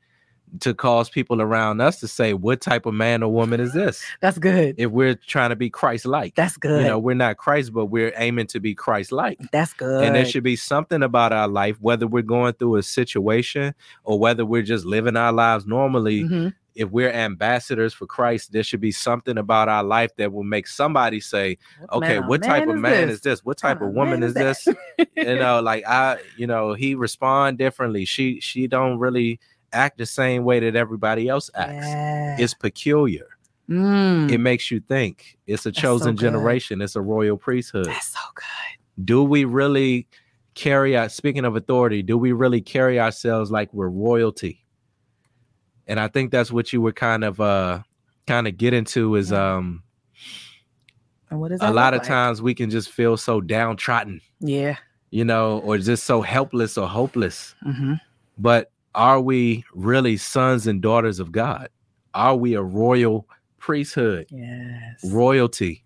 [0.61, 4.05] to cause people around us to say what type of man or woman is this
[4.21, 7.73] that's good if we're trying to be christ-like that's good you know we're not christ
[7.73, 11.49] but we're aiming to be christ-like that's good and there should be something about our
[11.49, 16.23] life whether we're going through a situation or whether we're just living our lives normally
[16.25, 16.55] Mhm.
[16.75, 20.67] if we're ambassadors for Christ, there should be something about our life that will make
[20.67, 21.59] somebody say,
[21.93, 23.41] okay, manner what type of man is this?
[23.41, 23.45] this?
[23.45, 24.67] What What type of woman man is this?
[25.15, 28.07] you know, like I, you know, he respond differently.
[28.07, 29.39] She she don't really
[29.73, 31.87] act the same way that everybody else acts.
[31.87, 32.37] Yeah.
[32.39, 33.27] It's peculiar.
[33.69, 35.39] Mm, It makes you think.
[35.47, 36.21] It's a so chosen good.
[36.23, 36.83] generation.
[36.83, 37.87] It's a royal priesthood.
[37.87, 40.07] that's so good Do we really
[40.55, 44.65] carry out speaking of authority, do we really carry ourselves like we're royalty?
[45.87, 47.83] And I think that's what you were kind of uh
[48.27, 49.83] kind of get into is um
[51.31, 54.77] and what is a lot of times we can just feel so downtrodden yeah
[55.11, 57.55] you know, or just so helpless or hopeless.
[57.67, 58.01] Mhm.
[58.39, 61.69] But are we really sons and daughters of God?
[62.15, 63.27] Are we a royal
[63.59, 65.01] priesthood, Yes.
[65.05, 65.85] royalty?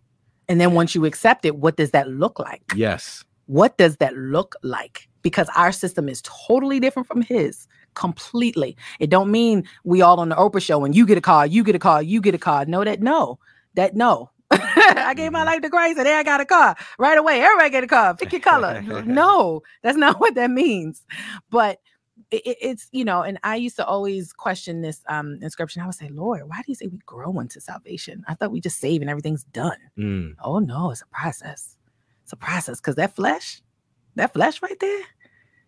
[0.49, 2.63] And then once you accept it, what does that look like?
[2.75, 3.25] Yes.
[3.47, 5.09] What does that look like?
[5.23, 8.77] Because our system is totally different from his completely.
[9.01, 11.65] It don't mean we all on the Oprah show and you get a car, you
[11.65, 12.65] get a car, you get a car.
[12.67, 13.39] No, that no,
[13.75, 14.31] that no.
[14.53, 15.47] I gave my Mhm.
[15.47, 17.41] life to Christ and then I got a car right away.
[17.43, 18.15] Everybody get a car.
[18.15, 18.81] Pick your color.
[19.07, 21.05] no, that's not what that means.
[21.51, 21.79] But
[22.31, 25.83] it, it- it's you know, and I used to always question this um inscription.
[25.83, 28.25] I would say, Lord, why do you say we grow into salvation?
[28.29, 29.79] I thought we just save and everything's done.
[29.99, 31.77] Mm, Oh no, it's a process.
[32.25, 33.63] It's a process because that flesh,
[34.17, 35.03] that flesh right there,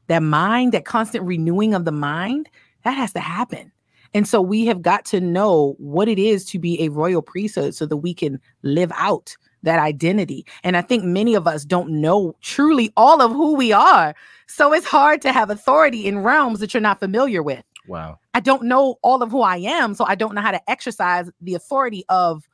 [0.08, 2.48] that mind, that constant renewing of the mind,
[2.84, 3.70] that has to happen.
[4.14, 7.74] And so we have got to know what it is to be a royal priesthood
[7.74, 10.46] so that we can live out that identity.
[10.62, 14.14] And I think many of us don't know truly all of who we are.
[14.46, 17.64] So it's hard to have authority in realms that you're not familiar with.
[17.86, 18.18] wow.
[18.34, 21.28] I don't know all of who I am, so I don't know how to exercise
[21.40, 22.46] the authority of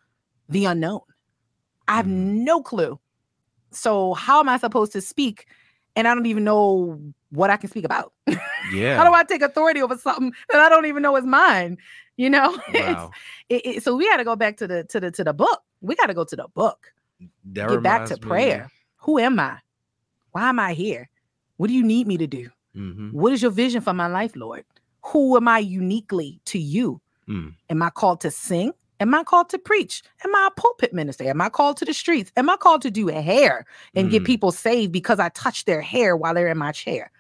[0.49, 1.01] the unknown.
[1.89, 2.45] I have Mhm.
[2.45, 2.99] no clue.
[3.71, 5.47] So how am I supposed to speak?
[5.97, 6.99] And I don't even know
[7.31, 8.13] what I can speak about.
[8.73, 8.97] Yeah.
[8.97, 11.77] How do I take authority over something that I don't even know is mine?
[12.17, 13.11] You know, wow.
[13.49, 15.61] it, it- so we got to go back to the to the to the book.
[15.83, 16.94] We got to go to the book.
[17.45, 18.71] That Get back to me- prayer.
[18.99, 19.59] Who am I?
[20.33, 21.09] Why am I here?
[21.57, 22.51] What do you need me to do?
[22.77, 23.13] Mhm.
[23.13, 24.65] What is your vision for my life, Lord?
[25.07, 27.01] Who am I uniquely to you?
[27.29, 27.55] Mm.
[27.71, 28.73] Am I called to sing?
[29.01, 30.03] Am I called to preach?
[30.25, 31.25] Am I a pulpit minister?
[31.25, 32.33] Am I called to the streets?
[32.37, 34.27] Am I called to do a hair and get Mm.
[34.27, 37.11] people saved because I touch their hair while they're in my chair?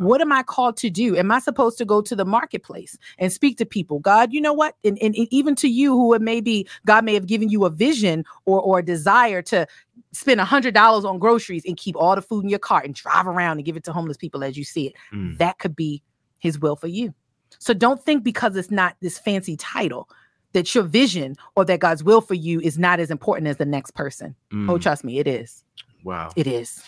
[0.00, 0.06] Wow.
[0.06, 1.16] What am I called to do?
[1.16, 3.98] Am I supposed to go to the marketplace and speak to people?
[3.98, 4.74] God, you know what?
[4.84, 7.64] And, and, and even to you who it may be, God may have given you
[7.64, 9.66] a vision or, or a desire to
[10.12, 12.94] spend a hundred dollars on groceries and keep all the food in your cart and
[12.94, 15.36] drive around and give it to homeless people as you see it Mm.
[15.38, 16.02] that could be
[16.38, 17.12] his will for you.
[17.58, 20.08] So don't think because it's not this fancy title
[20.52, 23.64] that your vision or that God's will for you is not as important as the
[23.66, 24.34] next person.
[24.52, 24.80] Oh, Mm.
[24.82, 25.64] trust me, it is.
[26.04, 26.30] wow.
[26.36, 26.82] It is.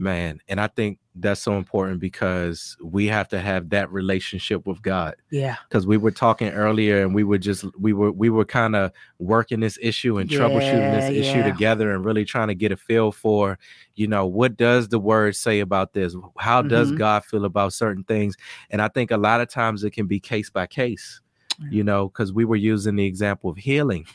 [0.00, 0.40] Man.
[0.48, 5.14] And I think that's so important because we have to have that relationship with God.
[5.30, 5.56] Yeah.
[5.68, 8.92] because we were talking earlier and we were just we were we were kind of
[9.18, 12.76] working this issue and troubleshooting this Yeah, issue together and really trying to get a
[12.76, 13.58] feel for
[13.96, 16.98] you know what does the word say about this how does Mhm.
[16.98, 18.36] god feel about certain things
[18.70, 21.20] and i think a lot of times it can be case by case
[21.70, 24.06] you know because we were using the example of healing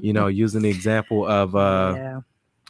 [0.00, 2.20] you know using the example of uh yeah.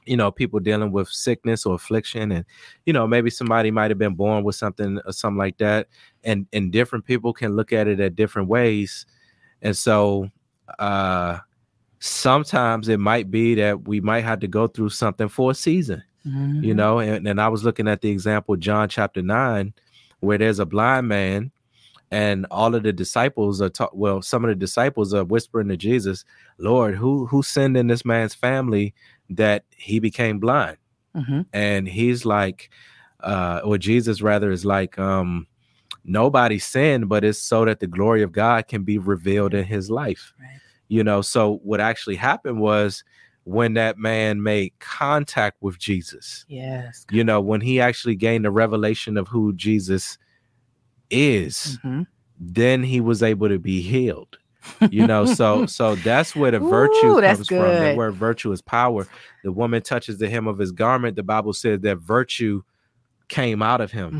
[0.06, 2.44] You know people dealing with sickness or affliction and
[2.86, 5.88] you know maybe somebody might have been born with something or something like that
[6.24, 9.06] and and different people can look at it at different ways
[9.62, 10.28] and so
[10.78, 11.38] uh
[11.98, 16.02] sometimes it might be that we might have to go through something for a season
[16.24, 16.76] you Mhm.
[16.76, 19.72] know and, and i was looking at the example john chapter 9
[20.20, 21.50] where there's a blind man
[22.10, 25.76] and all of the disciples are talk well some of the disciples are whispering to
[25.76, 26.24] jesus
[26.58, 28.92] lord who who sinned in this man's family
[29.30, 30.76] that he became blind
[31.16, 31.46] Mhm.
[31.52, 32.70] and he's like
[33.20, 35.46] uh or jesus rather is like um
[36.04, 39.90] nobody sinned but it's so that the glory of god can be revealed in his
[39.90, 40.58] life Right.
[40.88, 43.04] you know so what actually happened was
[43.44, 47.04] when that man made contact with jesus Yes.
[47.10, 50.16] you know when he actually gained the revelation of who jesus
[51.10, 52.06] is Mhm.
[52.38, 54.38] then he was able to be healed
[54.90, 57.96] you know so so that's where the virtue Ooh, comes from the good.
[57.96, 59.06] word virtue is power
[59.42, 62.62] the woman touches the hem of his garment the bible said that virtue
[63.28, 64.10] came out of him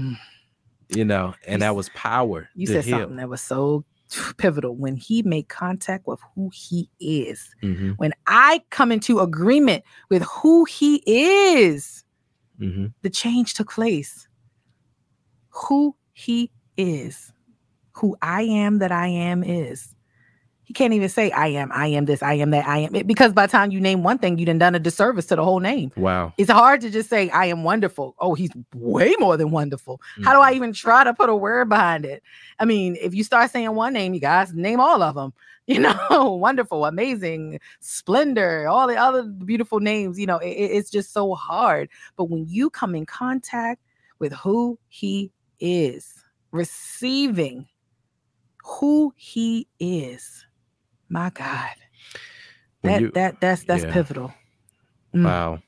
[0.90, 0.96] Mm.
[0.96, 3.00] you know and You that was power You said heal.
[3.00, 3.84] something that was so
[4.38, 7.48] pivotal when he made contact with who he is.
[7.62, 12.02] Mhm, When I come into agreement with who he is,
[12.60, 12.92] mhm.
[13.02, 14.26] the change took place.
[15.50, 17.32] Who he is,
[17.92, 19.94] who I am that I am is.
[20.70, 23.04] He can't even say I am, I am this, I am that, I am it,
[23.04, 25.42] because by the time you name one thing, you done done a disservice to the
[25.42, 25.90] whole name.
[25.96, 28.14] wow It's hard to just say I am wonderful.
[28.20, 30.00] Oh, he's way more than wonderful.
[30.22, 30.40] How do.
[30.40, 30.56] I mm-hmm.
[30.58, 32.22] even try to put a word behind it?
[32.60, 35.32] I mean, if you start saying one name, you guys name all of them.
[35.66, 40.18] You know, wonderful, amazing, splendor, all the other beautiful names.
[40.18, 41.88] You know, it- it's just so hard.
[42.16, 43.80] But when you come in contact
[44.18, 45.30] with who he
[45.60, 47.66] is, receiving
[48.64, 50.44] who he is,
[51.10, 51.68] my God,
[52.80, 53.92] When that you- that that's that's yeah.
[53.92, 54.32] pivotal.
[55.14, 55.24] Mm.
[55.24, 55.58] Wow.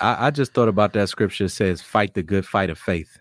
[0.00, 3.18] I, I just thought about that scripture says, fight the good fight of faith.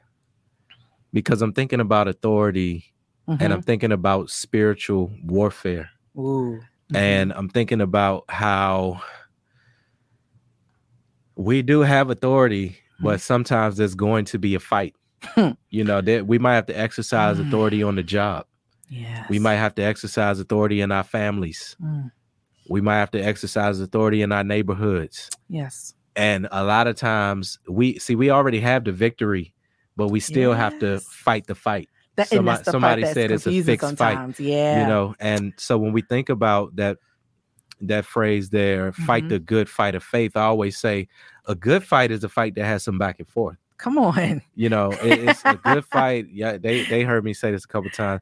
[1.14, 2.86] Because I'm thinking about authority
[3.28, 3.52] and Mhm.
[3.54, 5.92] I'm thinking about spiritual warfare.
[6.18, 6.60] Ooh.
[6.92, 6.96] Mhm.
[6.98, 9.02] And I'm thinking about how
[11.36, 14.94] we do have authority but sometimes there's going to be a fight.
[15.24, 15.52] Hmm.
[15.70, 18.46] you know, that we might have to exercise authority on the job.
[18.90, 19.26] Yeah.
[19.30, 21.76] We might have to exercise authority in our families.
[21.82, 22.12] Mm.
[22.70, 25.30] We might have to exercise authority in our neighborhoods.
[25.48, 25.94] Yes.
[26.16, 29.54] And a lot of times we see we already have the victory,
[29.96, 31.90] but we still have to fight the fight.
[32.16, 34.40] That, Somebody- the somebody said it's a fixed fight, sometimes.
[34.40, 34.82] Yeah.
[34.82, 36.98] You know, and so when we think about that
[37.82, 39.30] that phrase there, fight Mhm.
[39.30, 41.08] the good fight of faith, I always say
[41.48, 43.58] a good fight is a fight that has some back and forth.
[43.80, 44.42] Come on.
[44.56, 46.28] You know, it- it's a good fight.
[46.32, 48.22] Yeah, they they heard me say this a couple times.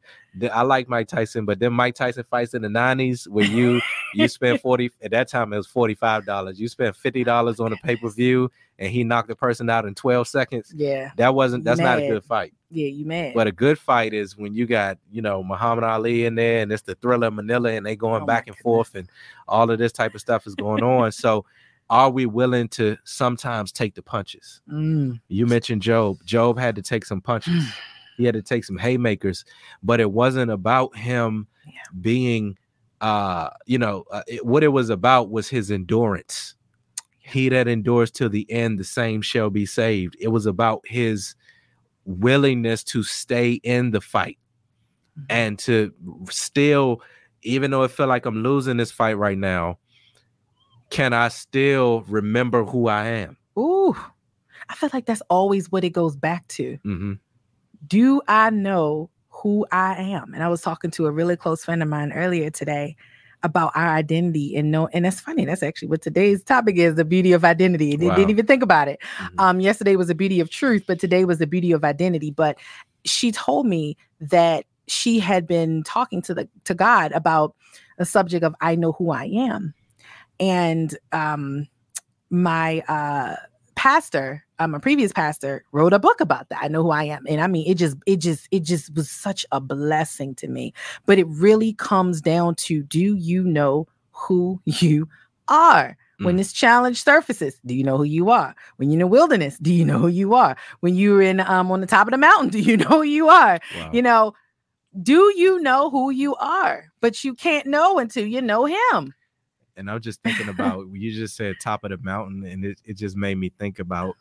[0.54, 3.82] I like Mike Tyson, but then Mike Tyson fights in the nineties where you
[4.14, 6.60] you spend forty at that time it was forty five dollars.
[6.60, 9.86] You spent fifty dollars on a pay per view, and he knocked the person out
[9.86, 10.72] in twelve seconds.
[10.76, 11.10] Yeah.
[11.18, 12.54] That wasn't that's not a good fight.
[12.70, 12.88] Yeah.
[12.90, 13.34] You mad.
[13.34, 16.72] But a good fight is when you got you know Muhammad Ali in there, and
[16.72, 19.10] it's the Thrilla Manila, and they going Oh back and forth, and
[19.48, 21.12] all of this type of stuff is going on.
[21.12, 21.46] So,
[21.90, 24.62] are we willing to sometimes take the punches?
[24.72, 25.20] Mm.
[25.30, 26.18] You mentioned Job.
[26.26, 27.66] Job had to take some punches.
[28.18, 29.46] he had to take some haymakers,
[29.84, 31.72] but it wasn't about him Yeah.
[32.02, 32.58] being
[33.00, 36.56] uh you know uh, it, what it was about was his endurance.
[37.20, 40.16] He that endures till the end the same shall be saved.
[40.20, 41.36] It was about his
[42.06, 44.38] willingness to stay in the fight
[45.20, 45.26] Mhm.
[45.30, 45.94] and to
[46.30, 47.02] still
[47.44, 49.78] even though it felt like I'm losing this fight right now,
[50.90, 53.38] can I still remember who I am?
[53.58, 53.96] Ooh.
[54.70, 56.78] I feel like that's always what it goes back to.
[56.84, 57.14] hmm
[57.88, 60.34] do I know who I am?
[60.34, 62.96] And I was talking to a really close friend of mine earlier today
[63.44, 65.46] about our identity and no and that's funny.
[65.46, 67.96] That's actually what today's topic is, the beauty of identity.
[67.96, 68.16] Wow.
[68.16, 69.00] didn't even think about it.
[69.20, 69.40] Mhm.
[69.40, 72.32] Um yesterday was the beauty of truth, but today was the beauty of identity.
[72.32, 72.58] But
[73.06, 77.56] she told me that she had been talking to the to God about
[78.00, 79.74] the subject of I know who I am.
[80.40, 81.68] And um
[82.30, 83.36] my uh
[83.76, 86.64] pastor, um, a previous pastor, wrote a book about that.
[86.64, 89.10] I know who I am, and I mean, it just, it just, it just was
[89.10, 90.74] such a blessing to me.
[91.06, 95.08] But it really comes down to: Do you know who you
[95.48, 95.96] are?
[96.20, 96.40] When Mm.
[96.40, 98.56] this challenge surfaces, do you know who you are?
[98.78, 100.58] When you're in the wilderness, do you know who you are?
[100.80, 103.30] When you're in um on the top of the mountain, do you know who you
[103.30, 103.60] are?
[103.76, 103.90] Wow.
[103.94, 104.34] You know,
[105.02, 106.86] do you know who you are?
[107.02, 109.14] But you can't know until you know him.
[109.78, 112.98] And I'm just thinking about you just said top of the mountain, and it, it
[112.98, 114.16] just made me think about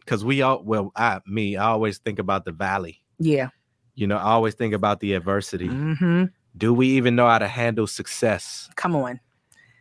[0.00, 3.02] because we all well, I me, I always think about the valley.
[3.18, 3.48] Yeah.
[3.94, 5.68] You know, I always think about the adversity.
[5.68, 6.24] Mm-hmm.
[6.56, 8.68] Do we even know how to handle success?
[8.76, 9.20] Come on.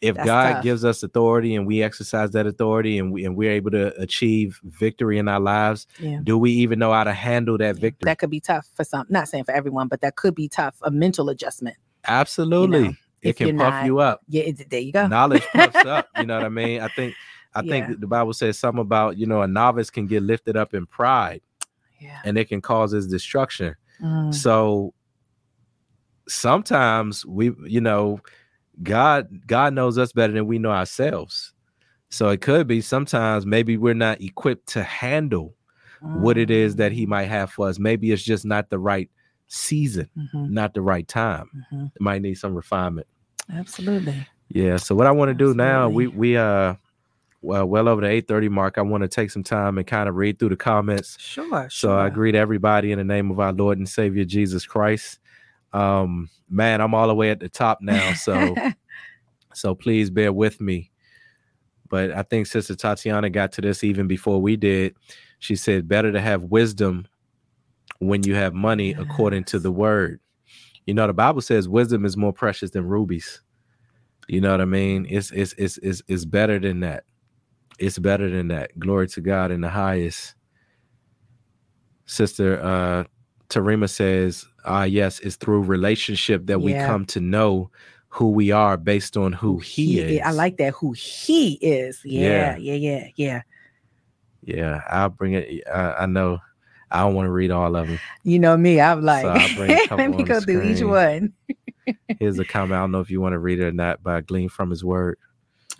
[0.01, 0.63] If That's God tough.
[0.63, 4.59] gives us authority and we exercise that authority and we and we're able to achieve
[4.63, 6.19] victory in our lives, Yeah.
[6.23, 8.05] do we even know how to handle that victory?
[8.05, 9.05] That could be tough for some.
[9.09, 10.75] Not saying for everyone, but that could be tough.
[10.83, 11.75] A mental adjustment.
[12.07, 12.97] Absolutely.
[13.25, 14.21] It if can puff not- you up.
[14.27, 14.43] Yeah.
[14.43, 15.07] It, there you go.
[15.07, 16.07] Knowledge puffs up.
[16.17, 16.81] You know what I mean?
[16.81, 17.15] I think
[17.53, 17.69] I Yeah.
[17.87, 20.85] think the Bible says something about, you know, a novice can get lifted up in
[20.85, 21.41] pride
[21.99, 22.19] Yeah.
[22.25, 23.75] and it can cause his destruction.
[24.01, 24.33] Mm.
[24.33, 24.93] So
[26.27, 28.19] sometimes we, you know,
[28.83, 31.53] God God knows us better than we know ourselves.
[32.09, 35.55] So it could be sometimes maybe we're not equipped to handle
[36.01, 37.79] what it is that he might have for us.
[37.79, 39.09] Maybe it's just not the right
[39.47, 41.49] season, Mhm, not the right time.
[41.73, 41.91] mhm.
[41.95, 43.07] It might need some refinement.
[43.51, 44.27] Absolutely.
[44.49, 44.77] Yeah.
[44.77, 46.75] So what I want to do now, we we uh
[47.41, 48.77] well well over the 8:30 mark.
[48.77, 51.17] I want to take some time and kind of read through the comments.
[51.19, 51.69] Sure.
[51.69, 55.19] So I greet everybody in the name of our Lord and Savior Jesus Christ.
[55.73, 58.55] Um, man, I'm all the way at the top now, so
[59.53, 60.91] so please bear with me.
[61.89, 64.95] But I think Sister Tatiana got to this even before we did.
[65.39, 67.07] She said, "Better to have wisdom
[67.99, 70.19] when you have money, according to the word."
[70.85, 73.41] You know, the Bible says wisdom is more precious than rubies.
[74.27, 75.05] You know what I mean?
[75.09, 77.03] It's it's it's it's, it's better than that.
[77.79, 78.77] It's better than that.
[78.79, 80.35] Glory to God in the highest.
[82.05, 83.03] Sister uh
[83.49, 87.69] Tarima says, ah, yes, it's through relationship that we come to know
[88.09, 90.21] who we are based on who he, is.
[90.23, 90.73] I like that.
[90.73, 92.01] Who he is.
[92.03, 92.57] Yeah.
[92.57, 92.73] Yeah.
[92.73, 93.07] Yeah.
[93.15, 93.41] Yeah.
[94.45, 95.63] Yeah, I'll bring it.
[95.67, 96.39] I, I know
[96.91, 97.99] I don't want to read all of them.
[98.23, 98.79] You know me.
[98.79, 101.33] I'm like, I'll bring a couple let me go through each one.
[102.19, 102.73] Here's a comment.
[102.73, 104.69] I don't know if you want to read it or not, but I glean from
[104.69, 105.17] his word.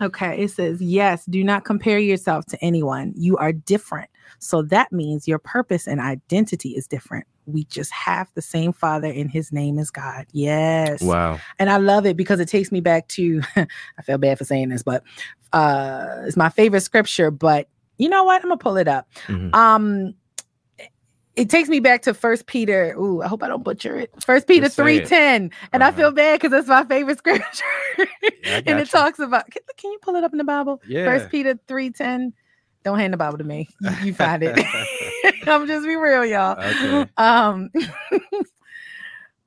[0.00, 3.14] Okay, it says, Yes, do not compare yourself to anyone.
[3.16, 4.10] You are different.
[4.38, 7.26] So that means your purpose and identity is different.
[7.46, 10.26] We just have the same Father, and His name is God.
[10.32, 11.00] Yes.
[11.00, 11.40] Wow.
[11.58, 14.68] And I love it because it takes me back to, I feel bad for saying
[14.68, 15.02] this, but
[15.52, 17.30] uh it's my favorite scripture.
[17.30, 18.42] But you know what?
[18.42, 19.08] I'm going to pull it up.
[19.28, 19.54] Mhm.
[19.54, 20.14] Um,
[21.36, 22.94] it takes me back to First Peter.
[22.98, 24.10] Ooh, I hope I don't butcher it.
[24.22, 25.06] First Peter three it.
[25.06, 25.96] ten, and I Uh-huh.
[25.96, 27.64] feel bad because that's my favorite scripture.
[27.98, 28.84] I and it you.
[28.86, 29.50] talks about.
[29.50, 30.80] Can, can you pull it up in the Bible?
[30.86, 31.04] Yeah.
[31.04, 32.32] First Peter three ten.
[32.84, 33.68] Don't hand the Bible to me.
[33.80, 34.56] You, you find it.
[35.46, 36.56] I'm just be real, y'all.
[36.58, 37.10] Okay.
[37.16, 37.68] Um,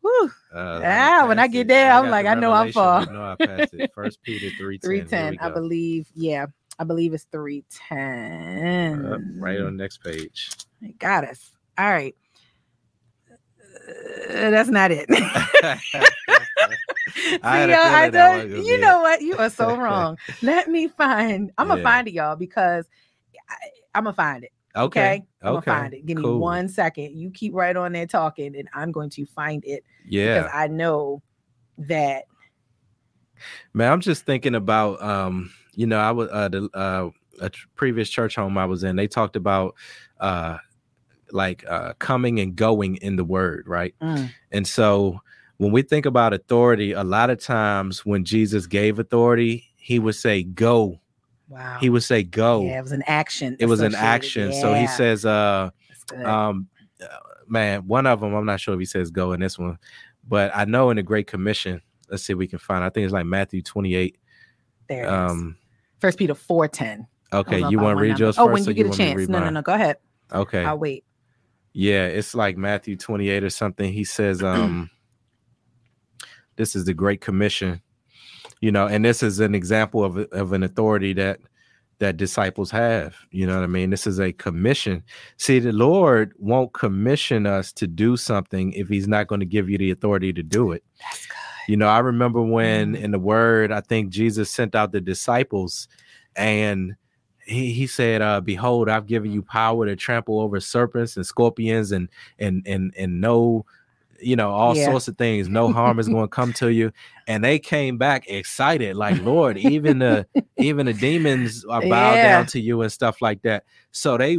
[0.02, 3.06] whew, Uh, Ah, when I get there, I'm like, the I know I'm far.
[3.06, 3.92] No, I passed it.
[3.96, 6.10] First Peter three three ten, I believe.
[6.14, 9.34] Yeah, I believe it's three ten.
[9.40, 10.50] right on the next page.
[10.98, 11.52] Got us.
[11.80, 12.14] All right.
[13.32, 15.08] Uh, that's not it.
[15.10, 15.18] See,
[17.42, 19.22] y'all, I don't- you be know what?
[19.22, 20.18] You are so wrong.
[20.42, 21.52] Let me find.
[21.58, 21.84] I'm gonna Yeah.
[21.84, 22.86] find it, y'all, because
[23.50, 23.56] I,
[23.96, 24.52] I'm gonna find it.
[24.76, 25.00] Okay.
[25.00, 25.66] Okay, I'm Okay.
[25.72, 26.06] gonna find it.
[26.06, 27.18] Give me one second.
[27.18, 30.44] You keep right on there talking, and I'm going to find it Yeah.
[30.44, 31.22] because I know
[31.78, 32.26] that.
[33.74, 37.10] Man, I'm just thinking about um, you know, I was uh the uh
[37.42, 39.76] a previous church home I was in, they talked about
[40.20, 40.58] uh
[41.32, 43.94] like uh coming and going in the word, right?
[44.02, 45.20] Mm, And so
[45.58, 50.16] when we think about authority, a lot of times when Jesus gave authority, he would
[50.16, 51.00] say go.
[51.50, 51.78] wow.
[51.80, 52.64] He would say go.
[52.66, 53.58] Yeah, it was an action.
[53.60, 54.54] it was an action.
[54.54, 55.70] So he says uh
[56.24, 56.68] um
[57.02, 57.06] uh,
[57.48, 59.78] man, one of them, I'm not sure if he says go in this one,
[60.28, 62.84] but I know in the Great Commission, let's see if we can find.
[62.84, 64.18] I think it's like Matthew 28.
[64.88, 65.10] there.
[65.10, 65.58] Um
[66.00, 67.08] First Peter four ten.
[67.34, 69.28] okay, you want to read yours Oh, when you get a want me to chance.
[69.30, 69.62] No, no, no.
[69.62, 69.98] Go ahead.
[70.32, 70.64] Okay.
[70.64, 71.04] I'll wait.
[71.74, 73.91] Yeah, it's like Matthew 28 or something.
[73.93, 74.89] He says, um,
[76.55, 77.82] this is the Great Commission,
[78.61, 81.39] you know, and this is an example of, of an authority that
[81.99, 83.15] that disciples have.
[83.30, 83.89] You know what I mean?
[83.89, 85.03] This is a commission.
[85.36, 89.70] See, the Lord won't commission us to do something if He's not going to give
[89.70, 90.84] you the authority to do it.
[91.01, 91.36] That's good.
[91.67, 93.01] You know, I remember when Mm.
[93.03, 95.88] in the word, I think Jesus sent out the disciples
[96.38, 96.95] and
[97.50, 101.91] he, he said, uh, behold, I've given you power to trample over serpents and scorpions
[101.91, 103.66] and and and and no,
[104.22, 104.86] you know, all Yeah.
[104.86, 105.50] sorts of things.
[105.50, 106.91] No harm is going to come to you.
[107.28, 110.28] And they came back excited, like, Lord, even the
[110.58, 112.30] even the demons are bowed Yeah.
[112.30, 113.64] down to you and stuff like that.
[113.91, 114.38] So they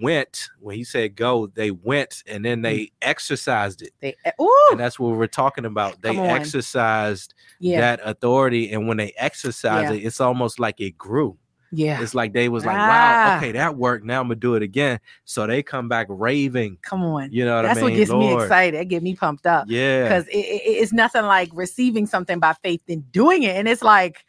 [0.00, 4.78] went when he said go, they went and then they exercised it They, ooh, and
[4.80, 6.00] that's what we're talking about.
[6.02, 9.96] They exercised yeah, that authority, and when they exercised Yeah.
[9.96, 11.36] it, it's almost like it grew.
[11.72, 12.00] Yeah.
[12.00, 12.88] It's like they was like, Ah.
[12.88, 14.04] "Wow, okay, that worked.
[14.04, 16.78] Now I'm gonna do it again." So they come back raving.
[16.82, 17.30] Come on.
[17.32, 17.90] You know what That's I mean?
[17.92, 18.80] what gets me excited.
[18.80, 22.54] It get me pumped up Yeah, because it, it- it's nothing like receiving something by
[22.62, 23.56] faith than doing it.
[23.56, 24.24] And it's like,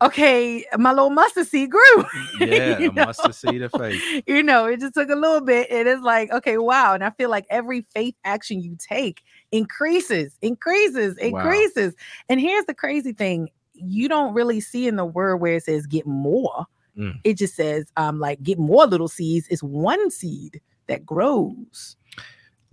[0.00, 2.04] okay, my little mustard seed grew.
[2.40, 3.06] yeah, you know?
[3.06, 4.00] mustard seed of faith.
[4.26, 5.68] you know, it just took a little bit.
[5.70, 6.94] And it's like, okay, wow.
[6.94, 11.40] And I feel like every faith action you take increases, increases, Wow.
[11.40, 11.94] increases.
[12.28, 13.48] And here's the crazy thing
[13.78, 16.66] you don't really see in the word where it says get more.
[16.96, 17.20] Mm.
[17.24, 19.46] It just says, um, like get more little seeds.
[19.50, 21.96] It's one seed that grows.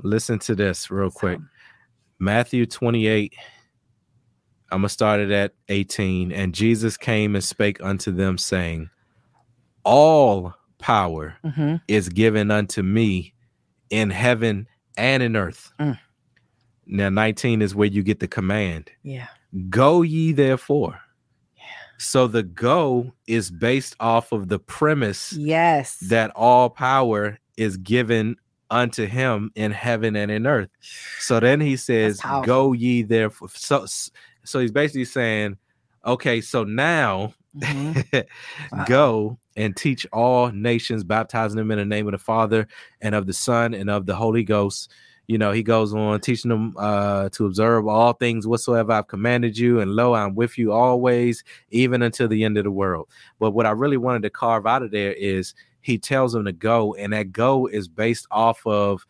[0.03, 1.39] Listen to this real quick.
[2.19, 3.33] Matthew 28.
[4.71, 6.31] I'm gonna start it at 18.
[6.31, 8.89] And Jesus came and spake unto them, saying,
[9.83, 11.81] All power mhm.
[11.87, 13.33] is given unto me
[13.89, 15.71] in heaven and in earth.
[15.79, 15.99] Mm.
[16.87, 19.27] Now, 19 is where you get the command Yeah.
[19.69, 20.99] Go ye therefore.
[21.57, 21.63] Yeah.
[21.97, 25.97] So the go is based off of the premise Yes.
[26.09, 28.35] that all power is given
[28.71, 30.69] unto him in heaven and in earth.
[31.19, 32.19] So then he says.
[32.43, 33.49] Go ye therefore.
[33.53, 33.85] So,
[34.43, 35.57] so he's basically saying,
[36.05, 38.25] Okay, so now Mhm.
[38.71, 38.85] Wow.
[38.85, 42.67] go and teach all nations, baptizing them in the name of the Father
[43.01, 44.91] and of the Son and of the Holy Ghost.
[45.27, 49.57] You know, he goes on teaching them uh, to observe all things whatsoever I've commanded
[49.57, 53.09] you, and lo, I'm with you always, even until the end of the world.
[53.39, 56.51] But what I really wanted to carve out of there is he tells them to
[56.51, 59.05] go, and that go is based off of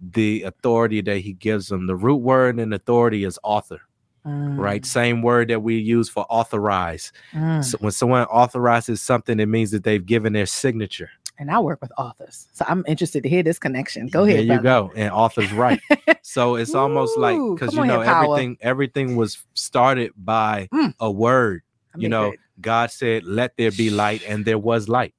[0.00, 1.86] the authority that he gives them.
[1.86, 3.80] The root word in authority is author,
[4.24, 4.82] right?
[4.82, 7.12] Mm, Same word that we use for authorize.
[7.32, 7.62] mm.
[7.64, 11.10] So when someone authorizes something, it means that they've given their signature.
[11.40, 12.48] And I work with authors.
[12.52, 14.08] So I'm interested to hear this connection.
[14.08, 14.36] Go ahead.
[14.36, 14.62] There you brother.
[14.62, 14.92] go.
[14.94, 15.80] And author's right.
[16.20, 20.94] So it's almost like because you know here, everything everything was started by Mm.
[21.00, 21.62] a word.
[21.94, 22.38] I'm You know, good.
[22.60, 25.14] God said, "Let there be light," and there was light.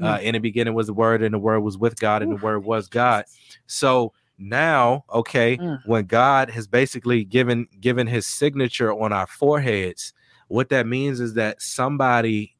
[0.00, 2.34] Uh, in the beginning was the word, and the word was with God, and Mm.
[2.34, 3.24] Ooh, the word was God.
[3.66, 5.80] So now, okay, Mm.
[5.86, 10.12] when God has basically given given His signature on our foreheads,
[10.48, 12.56] what that means is that somebody,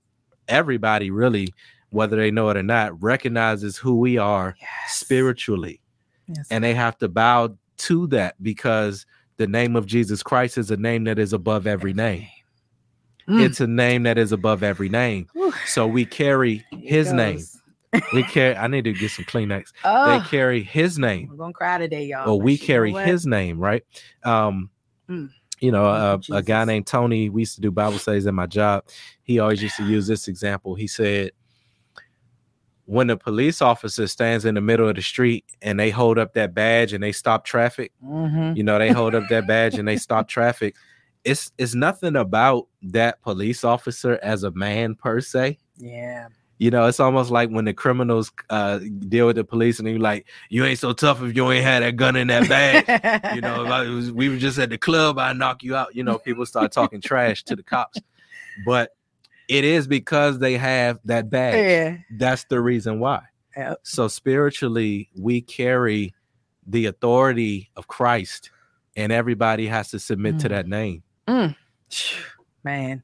[0.48, 1.52] everybody, really,
[1.92, 4.70] whether they know it or not, recognizes who we are Yes.
[4.96, 5.80] spiritually,
[6.28, 6.46] Yes.
[6.50, 10.76] and they have to bow to that because the name of Jesus Christ is a
[10.76, 12.26] name that is above every name.
[13.28, 13.44] Mm.
[13.44, 15.26] It's a name that is above every name.
[15.32, 15.52] Whew.
[15.66, 17.40] So we carry His name.
[18.12, 18.56] We carry.
[18.56, 19.66] I need to get some Kleenex.
[19.84, 20.18] Oh.
[20.18, 21.28] They carry His name.
[21.30, 22.28] we're gonna cry today, y'all.
[22.28, 23.84] or we carry his name, right?
[24.24, 24.70] Um,
[25.10, 25.30] Mm.
[25.60, 27.28] you know, uh, Thank you, a guy named Tony.
[27.28, 28.84] We used to do Bible studies at my job.
[29.22, 30.74] He always used to use this example.
[30.74, 31.32] He said,
[32.92, 36.34] when the police officer stands in the middle of the street and they hold up
[36.34, 38.54] that badge and they stop traffic, Mhm.
[38.54, 40.74] you know, they hold up that badge and they stop traffic.
[41.24, 45.58] It's it's nothing about that police officer as a man per se.
[45.78, 46.28] Yeah.
[46.58, 48.78] You know, it's almost like when the criminals uh,
[49.08, 51.82] deal with the police and they're like, "You ain't so tough if you ain't had
[51.82, 55.18] that gun in that bag." you know, I was, we were just at the club,
[55.18, 55.96] I knock you out.
[55.96, 57.98] You know, people start talking trash to the cops,
[58.66, 58.90] but
[59.48, 61.56] it is because they have that badge.
[61.66, 61.96] yeah.
[62.18, 63.22] That's the reason why.
[63.56, 63.80] Yep.
[63.82, 66.14] So spiritually, we carry
[66.66, 68.50] the authority of Christ,
[68.96, 70.50] and everybody has to submit to Mm.
[70.50, 71.02] that name.
[72.64, 73.02] man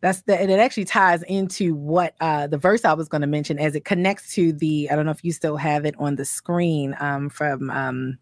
[0.00, 0.40] that's that.
[0.40, 3.74] and it actually ties into what uh the verse i was going to mention as
[3.76, 6.94] it connects to the i don't know if you still have it on the screen
[6.98, 8.18] um from um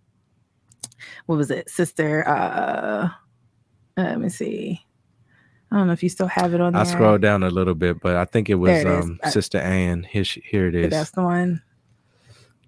[1.26, 3.08] what was it sister uh
[3.96, 4.80] let me see
[5.70, 7.74] i don't know if you still have it on there I scrolled down a little
[7.74, 10.02] bit, but I think it was it um, I- Sister Ann.
[10.04, 10.90] Here, here it is.
[10.90, 11.62] that's the one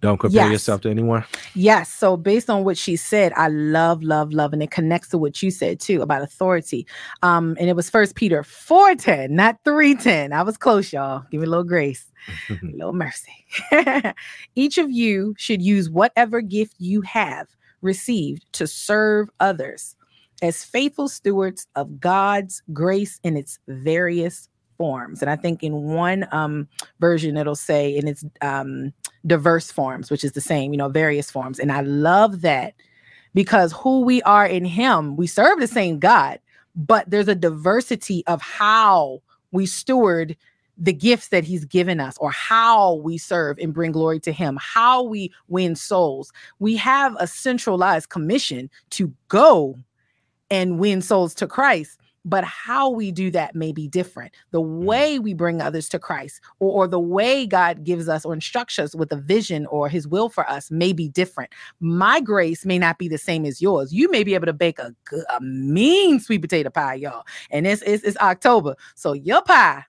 [0.01, 0.53] Don't compare Yes.
[0.53, 1.25] yourself to anyone.
[1.55, 1.89] Yes.
[1.89, 5.41] So based on what she said, I love, love, love, and it connects to what
[5.43, 6.87] you said too about authority.
[7.23, 10.33] Um, and it was First Peter four ten, not three ten.
[10.33, 11.23] I was close, y'all.
[11.31, 12.11] Give me a little grace,
[12.51, 13.33] a little mercy.
[14.57, 17.47] Each of you should use whatever gift you have
[17.81, 19.95] received to serve others
[20.43, 25.23] as faithful stewards of God's grace in its various forms.
[25.23, 26.69] And I think in one um,
[26.99, 28.93] version it'll say in its um,
[29.25, 31.61] diverse forms, which is the same, you know, various forms.
[31.61, 32.75] And I love that
[33.33, 36.41] because who we are in Him, we serve the same God,
[36.75, 39.23] but there's a diversity of how
[39.53, 40.37] we steward
[40.77, 44.59] the gifts that He's given us or how we serve and bring glory to Him,
[44.61, 46.33] how we win souls.
[46.59, 49.79] We have a centralized commission to go
[50.53, 51.99] and win souls to Christ.
[52.25, 54.33] But how we do that may be different.
[54.53, 54.85] The mm.
[54.85, 58.79] way we bring others to Christ, or, or the way God gives us or instructs
[58.79, 61.51] us with a vision or his will for us, may be different.
[61.81, 63.93] My grace may not be the same as yours.
[63.93, 67.25] You may be able to bake a, good, a mean sweet potato pie, y'all.
[67.51, 68.77] And it's, it's, it's October.
[68.95, 69.85] So your pie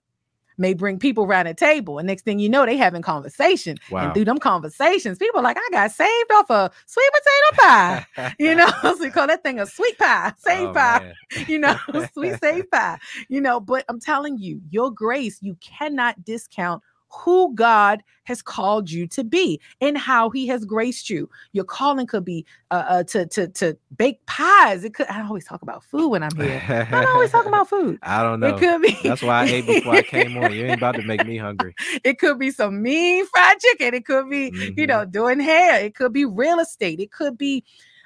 [0.58, 1.98] may bring people around a table.
[1.98, 3.78] And next thing you know, they having conversation.
[3.92, 4.06] Wow.
[4.06, 8.34] And through them conversations, people are like, I got saved off a sweet potato pie.
[8.40, 11.46] You know, so we call that thing a sweet pie, save Oh, pie man.
[11.48, 11.76] you know,
[12.14, 12.98] sweet save pie,
[13.30, 13.60] you know.
[13.60, 16.84] But I'm telling you, your grace, you cannot discount
[17.14, 21.30] who God has called you to be and how He has graced you.
[21.52, 24.84] Your calling could be uh, uh to to to bake pies.
[24.84, 25.08] It could.
[25.08, 26.62] I always talk about food when I'm here.
[26.68, 28.00] I always talk about food.
[28.04, 28.56] I don't know.
[28.56, 28.98] It could be.
[29.04, 30.56] That's why I ate before I came on.
[30.56, 31.76] You ain't about to make me hungry.
[32.04, 33.94] it could be some mean fried chicken.
[33.94, 34.88] It could be, you Mhm.
[34.88, 35.80] know, doing hair.
[35.84, 37.00] It could be real estate.
[37.00, 37.64] It could be,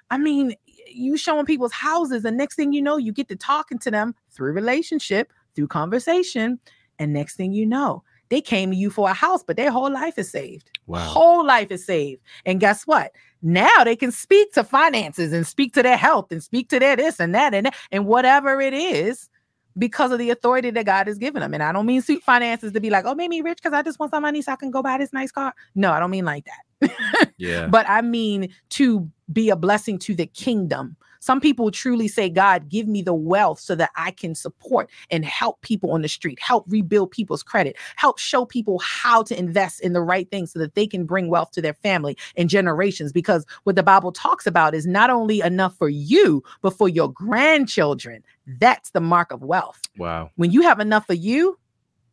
[0.09, 0.55] I mean,
[0.89, 4.15] you showing people's houses, and next thing you know, you get to talking to them
[4.31, 6.59] through relationship, through conversation,
[6.99, 9.91] and next thing you know, they came to you for a house, but their whole
[9.91, 10.69] life is saved.
[10.85, 10.99] Wow.
[10.99, 12.21] Whole life is saved.
[12.45, 13.11] And guess what?
[13.41, 16.95] Now they can speak to finances and speak to their health and speak to their
[16.95, 19.29] this and that and that, and whatever it is
[19.77, 21.53] because of the authority that God has given them.
[21.53, 23.83] And I don't mean suit finances to be like, oh, make me rich because I
[23.83, 25.53] just want some money so I can go buy this nice car.
[25.75, 26.91] No, I don't mean like that.
[27.37, 27.67] Yeah.
[27.67, 30.95] but I mean to be a blessing to the kingdom.
[31.19, 35.25] Some people truly say, God, give me the wealth so that I can support and
[35.25, 39.81] help people on the street, help rebuild people's credit, help show people how to invest
[39.81, 43.11] in the right things so that they can bring wealth to their family and generations.
[43.11, 47.11] Because what the Bible talks about is not only enough for you, but for your
[47.11, 48.23] grandchildren.
[48.59, 49.81] That's the mark of wealth.
[49.97, 50.31] Wow.
[50.35, 51.59] When you have enough for you,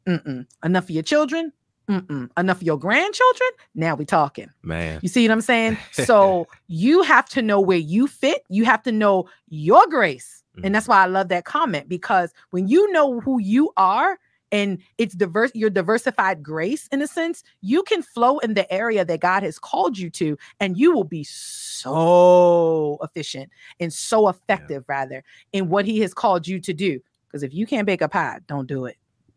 [0.07, 1.53] enough for your children,
[1.89, 2.31] mm-mm.
[2.37, 4.51] enough for your grandchildren, now we talking.
[4.63, 5.01] Man.
[5.03, 5.79] You see what I'm saying?
[5.93, 8.45] So you have to know where you fit.
[8.49, 10.43] You have to know your grace.
[10.57, 10.67] Mhm.
[10.67, 14.19] And that's why I love that comment because when you know who you are
[14.53, 19.05] and it's diverse, your diversified grace in a sense, you can flow in the area
[19.05, 24.85] that God has called you to, and you will be so efficient and so effective,
[24.87, 27.01] rather, in what He has called you to do.
[27.27, 28.97] Because if you can't bake a pie, don't do it.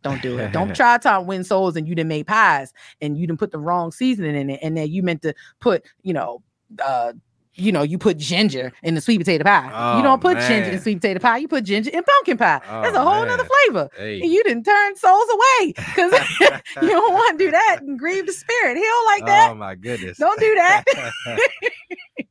[0.10, 0.52] Don't do it.
[0.52, 3.60] Don't try to win souls and you didn't make pies and you didn't put the
[3.60, 4.60] wrong seasoning in it.
[4.62, 6.42] And then you meant to put, you know,
[6.84, 7.14] uh,
[7.60, 9.66] you know, you put ginger in the sweet potato pie.
[9.66, 11.38] you Oh, don't put ginger in sweet potato pie.
[11.38, 12.60] You put ginger in pumpkin pie.
[12.64, 13.50] That's Oh, a whole nother man.
[13.66, 13.90] flavor.
[13.98, 14.22] Hey.
[14.22, 16.12] And you didn't turn souls away because
[16.84, 18.78] you don't want to do that and grieve the spirit.
[18.78, 19.50] He don't like that.
[19.52, 20.20] Oh my goodness.
[20.20, 20.84] Don't do that.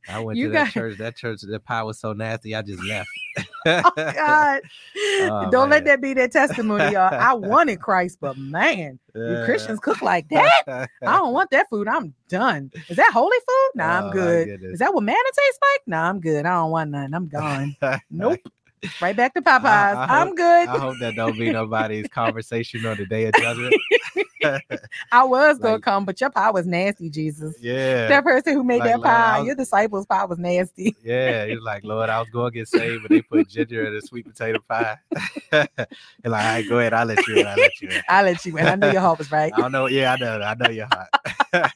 [0.09, 0.99] I went You to that got- church.
[0.99, 2.55] That church, the pie was so nasty.
[2.55, 3.09] I just left.
[3.67, 4.62] Oh God.
[5.21, 7.12] Oh, don't let that be their testimony, y'all.
[7.21, 10.62] I wanted Christ, but man, you Christians cook like that.
[11.03, 11.87] I don't want that food.
[11.87, 12.71] I'm done.
[12.89, 13.71] Is that holy food?
[13.75, 14.49] Nah, Oh, I'm good.
[14.73, 15.81] Is that what manna tastes like?
[15.87, 16.47] Nah, I'm good.
[16.47, 17.12] I don't want none.
[17.12, 17.77] I'm gone.
[18.11, 18.41] Nope.
[19.01, 19.64] Right back to Popeyes.
[19.64, 20.68] I I, am good.
[20.68, 23.74] I hope that don't be nobody's conversation on the day of judgment.
[25.12, 27.57] I was gonna like- come, but your pie was nasty, Jesus.
[27.61, 28.07] yeah.
[28.09, 30.95] That person who made Like, that Lord, pie, was- your disciples' pie was nasty.
[31.03, 33.95] Yeah, he's like, Lord, I was going to get saved, but they put ginger in
[33.95, 34.99] a sweet potato pie.
[35.53, 35.85] and like,
[36.24, 37.47] all right, go ahead, I'll let you in.
[37.47, 38.03] I'll let you in.
[38.09, 38.66] I let you in.
[38.66, 39.53] I know your heart was right.
[39.57, 39.87] I don't know.
[39.87, 40.41] Yeah, I know.
[40.41, 41.72] I know your heart.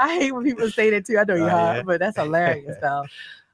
[0.00, 1.18] I hate when people say that too.
[1.18, 1.82] I know oh, your Oh, heart, yeah?
[1.82, 3.04] but that's hilarious though.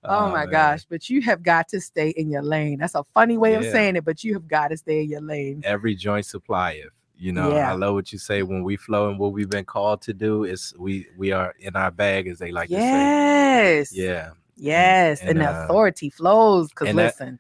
[0.05, 0.51] Oh, my man.
[0.51, 0.85] gosh.
[0.89, 2.79] But you have got to stay in your lane.
[2.79, 5.21] That's a funny way of saying it, but you have got to stay in your
[5.21, 5.63] lane.
[5.65, 6.91] Every joint supplieth.
[7.17, 7.73] You know, Yeah.
[7.73, 10.45] I love what you say when we flow and what we've been called to do
[10.45, 12.81] is we we are in our bag, as they like to say.
[12.81, 13.93] yes.
[13.93, 14.31] Yeah.
[14.57, 15.21] Yes.
[15.21, 16.69] And, And, the uh, authority flows.
[16.69, 17.39] Because and that- listen,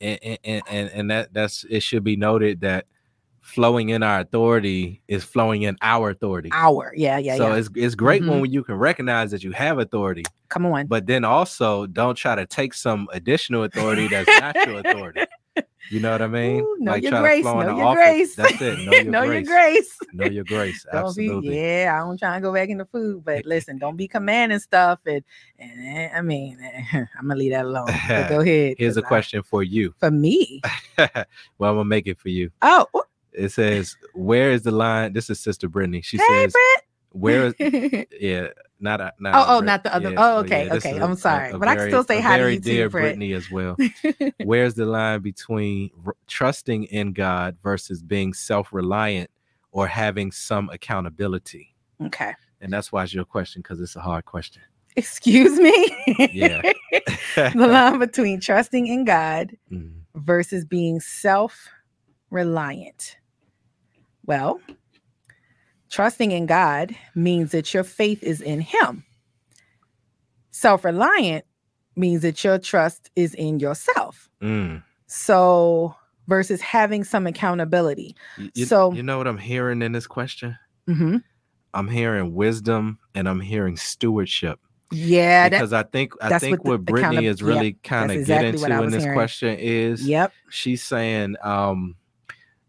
[0.00, 2.86] and, and and and that that's it should be noted that
[3.46, 6.50] flowing in our authority is flowing in our authority.
[6.52, 7.56] Our, Yeah, yeah, so yeah.
[7.56, 8.40] it's it's great Mhm.
[8.40, 10.86] when you can recognize that you have authority, Come on.
[10.86, 15.22] but then also don't try to take some additional authority that's not your authority.
[15.88, 16.62] You know what I mean?
[16.62, 17.94] Ooh, know your grace, know your office.
[17.94, 18.34] grace.
[18.34, 18.78] That's it.
[18.84, 19.46] Know your know grace.
[19.48, 19.98] your grace.
[20.12, 20.84] Know your grace.
[20.92, 21.48] Don't Absolutely.
[21.50, 24.58] be, yeah, I don't try to go back into food, but listen, don't be commanding
[24.58, 24.98] stuff.
[25.06, 25.22] And,
[25.60, 26.58] and eh, I mean,
[26.92, 27.86] I'm gonna leave that alone.
[28.08, 28.74] But go ahead.
[28.78, 29.94] Here's a 'cause I- question for you.
[30.00, 30.60] for me.
[30.98, 31.06] well,
[31.70, 32.50] I'm gonna make it for you.
[32.62, 32.86] Oh,
[33.36, 36.02] It says, "Where is the line?" This is Sister Brittany.
[36.02, 36.54] She hey, says,
[37.10, 37.54] "Where is?"
[38.20, 38.48] Yeah,
[38.80, 39.34] not a, not.
[39.34, 41.68] Oh, oh, Brit- not the other- yeah, oh, okay, yeah, okay, I'm sorry, a but
[41.68, 43.02] I can still say a hi to you dear Brit.
[43.02, 43.76] Brittany as well.
[44.44, 49.30] Where's the line between r- trusting in God versus being self-reliant
[49.72, 51.74] or having some accountability?
[52.06, 52.34] okay.
[52.60, 54.62] And that's why it's your question because it's a hard question.
[54.96, 55.74] Excuse me.
[56.32, 56.62] Yeah.
[57.36, 61.68] the line between trusting in God Mm, versus being self
[62.30, 63.18] reliant.
[64.26, 64.60] Well,
[65.90, 69.04] trusting in God means that your faith is in Him.
[70.50, 71.44] Self reliant
[71.96, 74.28] means that your trust is in yourself.
[74.42, 74.82] mm.
[75.08, 75.94] So,
[76.26, 78.16] versus having some accountability.
[78.54, 80.58] You, So- you know what I'm hearing in this question?
[80.88, 81.22] Mhm.
[81.72, 84.58] I'm hearing wisdom and I'm hearing stewardship.
[84.90, 88.16] Yeah, that, because I think I think what what Brittany is yep, really kind of
[88.18, 89.16] exactly getting to in this hearing.
[89.16, 90.32] question is yep.
[90.48, 91.96] she's saying um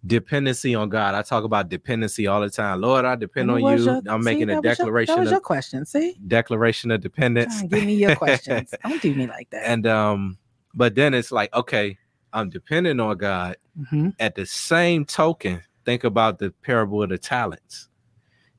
[0.07, 1.13] dependency on God.
[1.15, 2.81] I talk about dependency all the time.
[2.81, 3.83] Lord, I depend on you.
[3.83, 5.85] your- I'm see, making a was your- declaration that was of your question.
[5.85, 7.61] See, declaration of dependence.
[7.63, 8.73] Give me your questions.
[8.83, 9.63] Don't do me like that.
[9.67, 10.37] and um,
[10.73, 11.97] but then it's like, okay,
[12.33, 13.57] I'm dependent on God.
[13.91, 14.15] Mhm.
[14.19, 17.89] At the same token, think about the parable of the talents.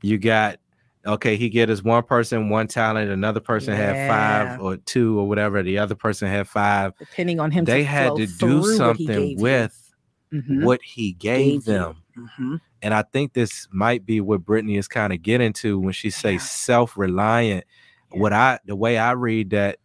[0.03, 0.59] You got
[1.07, 5.27] okay, he get us one person one talent, another person had five or two or
[5.27, 6.93] whatever, the other person had five.
[6.99, 9.73] Depending on him, they to had to do something with.
[9.73, 9.88] you.
[10.31, 10.65] With Mhm.
[10.65, 11.73] what he gave, Gave you.
[11.73, 11.97] them.
[12.17, 12.61] Mhm.
[12.83, 16.11] And I think this might be what Brittany is kind of getting to when she
[16.11, 16.39] says Yeah.
[16.39, 17.65] self-reliant.
[18.13, 18.21] Yeah.
[18.21, 19.79] What I the way I read that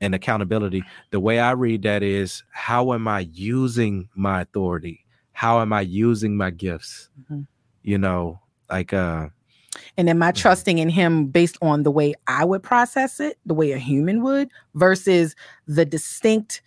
[0.00, 5.04] and accountability, the way I read that is how am I using my authority?
[5.32, 7.08] How am I using my gifts?
[7.30, 7.46] Mhm.
[7.82, 9.28] You know, like uh
[9.98, 10.36] And am I Mhm.
[10.36, 14.22] trusting in him based on the way I would process it, the way a human
[14.22, 15.34] would, versus
[15.66, 16.62] the distinct,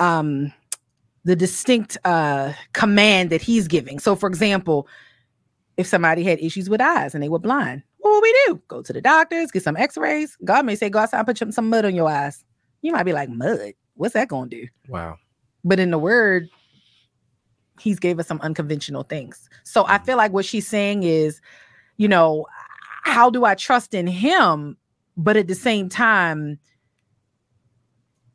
[0.00, 0.52] um,
[1.24, 3.98] the distinct uh command that he's giving.
[3.98, 4.88] So, for example,
[5.76, 8.62] if somebody had issues with eyes and they were blind, what would we do?
[8.68, 10.36] Go to the doctors, get some x-rays.
[10.44, 12.44] God may say, go outside, put some- mud on your eyes.
[12.82, 13.72] You might be like, mud.
[13.94, 14.66] What's that gonna do?
[14.88, 15.16] wow.
[15.64, 16.48] but in the word
[17.80, 20.04] he's gave us some unconventional things so i Mhm.
[20.06, 21.40] feel like what she's saying is
[21.96, 22.46] you know
[23.02, 24.76] how do i trust in him
[25.16, 26.58] but at the same time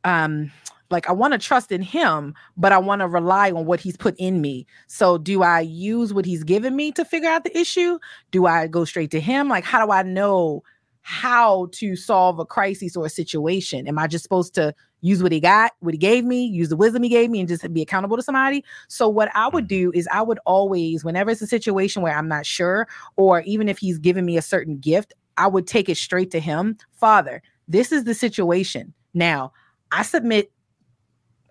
[0.04, 0.50] um
[0.90, 3.96] like i want to trust in him but i want to rely on what he's
[3.96, 7.56] put in me so do i use what he's given me to figure out the
[7.56, 7.98] issue
[8.30, 10.62] do i go straight to him like how do i know
[11.02, 15.32] how to solve a crisis or a situation am i just supposed to use what
[15.32, 17.82] he got, what he gave me, use the wisdom he gave me, and just be
[17.82, 18.64] accountable to somebody.
[18.88, 19.68] So, what I would Mhm.
[19.68, 23.68] do is I would always, whenever it's a situation where I'm not sure, or even
[23.68, 26.76] if he's given me a certain gift, I would take it straight to him.
[26.90, 28.92] Father, this is the situation.
[29.14, 29.52] Now,
[29.92, 30.50] I submit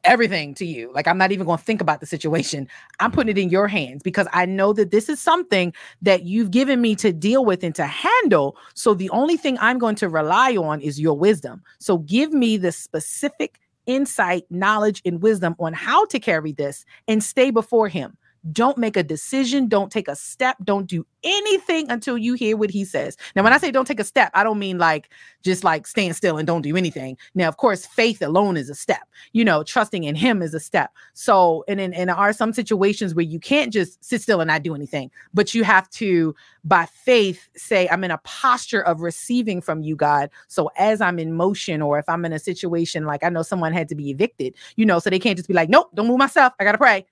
[0.03, 0.91] everything to you.
[0.93, 2.67] Like, I'm not even going to think about the situation.
[2.99, 6.51] I'm putting it in your hands because I know that this is something that you've
[6.51, 8.57] given me to deal with and to handle.
[8.73, 11.61] So the only thing I'm going to rely on is your wisdom.
[11.79, 17.23] So give me the specific insight, knowledge, and wisdom on how to carry this and
[17.23, 18.17] stay before Him.
[18.51, 19.67] Don't make a decision.
[19.67, 20.57] Don't take a step.
[20.63, 23.17] Don't do anything until you hear what he says.
[23.35, 25.09] Now, when I say don't take a step, I don't mean like
[25.43, 27.17] just like stand still and don't do anything.
[27.35, 29.01] Now, of course, faith alone is a step.
[29.33, 30.91] You know, trusting in him is a step.
[31.13, 34.63] So, and in and are some situations where you can't just sit still and not
[34.63, 39.61] do anything, but you have to, by faith, say, I'm in a posture of receiving
[39.61, 40.29] from you, God.
[40.47, 43.73] So as I'm in motion, or if I'm in a situation like I know someone
[43.73, 46.19] had to be evicted, you know, so they can't just be like, nope, don't move
[46.19, 46.53] myself.
[46.59, 47.05] I gotta pray.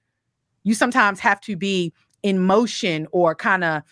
[0.66, 1.94] You sometimes have to be
[2.24, 3.84] in motion or kind of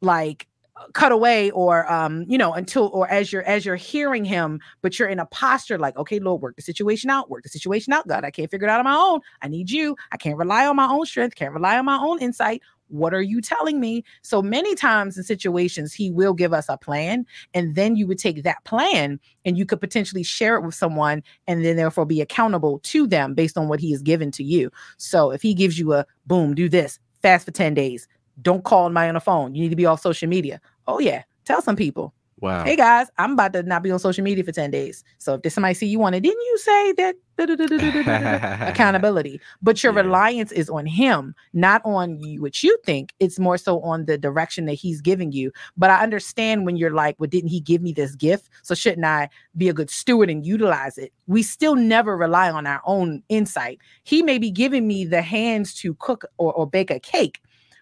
[0.00, 0.46] like
[0.92, 4.96] cut away or um you know until or as you're as you're hearing him but
[4.96, 8.06] you're in a posture like okay lord work the situation out work the situation out
[8.06, 9.20] god i can't figure it out on my own.
[9.42, 9.96] I need you.
[10.12, 13.22] I can't rely on my own strength can't rely on my own insight what are
[13.22, 17.24] you telling me so many times in situations he will give us a plan
[17.54, 21.22] and then you would take that plan and you could potentially share it with someone
[21.46, 24.70] and then therefore be accountable to them based on what he has given to you
[24.96, 28.08] so if he gives you a boom do this fast for 10 days
[28.42, 29.54] don't call my on the phone.
[29.54, 30.60] You need to be off social media.
[30.86, 32.14] Oh yeah, tell some people.
[32.40, 32.64] Wow.
[32.64, 35.02] Hey guys, I'm about to not be on social media for 10 days.
[35.18, 37.16] So if there's somebody see you on it, didn't you say that
[38.68, 39.40] accountability?
[39.60, 40.00] But your Yeah.
[40.02, 43.12] reliance is on him, not on you, what you think.
[43.18, 45.50] It's more so on the direction that he's giving you.
[45.76, 48.48] But I understand when you're like, well, didn't he give me this gift?
[48.62, 51.12] So shouldn't I be a good steward and utilize it?
[51.26, 53.78] We still never rely on our own insight.
[54.04, 57.40] He may be giving me the hands to cook or, or bake a cake,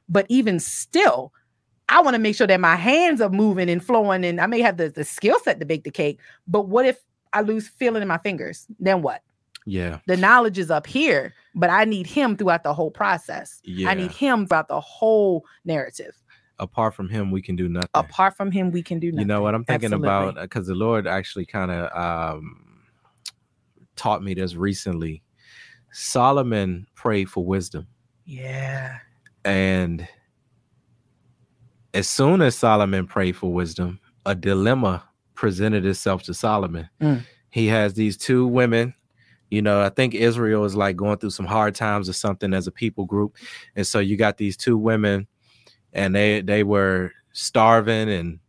[0.08, 1.32] but even still,
[1.88, 4.60] I want to make sure that my hands are moving and flowing, and I may
[4.60, 6.18] have the, the skill set to bake the cake.
[6.48, 6.98] But what if
[7.32, 8.66] I lose feeling in my fingers?
[8.80, 9.22] Then what?
[9.66, 9.98] Yeah.
[10.06, 13.60] The knowledge is up here, but I need him throughout the whole process.
[13.64, 13.90] Yeah.
[13.90, 16.14] I need him throughout the whole narrative.
[16.58, 17.90] Apart from him, we can do nothing.
[17.94, 19.20] Apart from him, we can do nothing.
[19.20, 20.08] You know what I'm thinking Absolutely.
[20.08, 20.34] about?
[20.40, 22.84] Because the Lord actually kind of um,
[23.96, 25.22] taught me this recently.
[25.92, 27.86] Solomon prayed for wisdom.
[28.24, 28.98] Yeah.
[29.44, 30.08] And
[31.96, 35.02] as soon as Solomon prayed for wisdom, a dilemma
[35.34, 36.90] presented itself to Solomon.
[37.00, 37.24] Mm.
[37.48, 38.92] He has these two women.
[39.50, 42.66] You know, I think Israel is like going through some hard times or something as
[42.66, 43.36] a people group.
[43.76, 45.26] And so you got these two women
[45.94, 48.40] and they they were starving and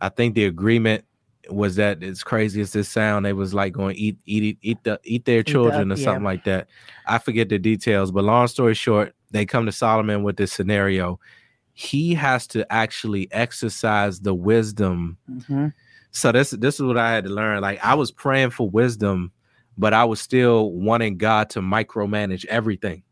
[0.00, 1.04] I think the agreement
[1.50, 4.84] was that as crazy as this sound, they was like going eat eat eat eat,
[4.84, 6.04] the, eat their the- children or yeah.
[6.04, 6.68] something like that.
[7.06, 11.20] I forget the details, but long story short, they come to Solomon with this scenario.
[11.78, 15.16] He has to actually exercise the wisdom.
[15.30, 15.72] Mhm.
[16.10, 17.60] So this this is what I had to learn.
[17.60, 19.30] Like I was praying for wisdom,
[19.76, 23.04] but I was still wanting God to micromanage everything.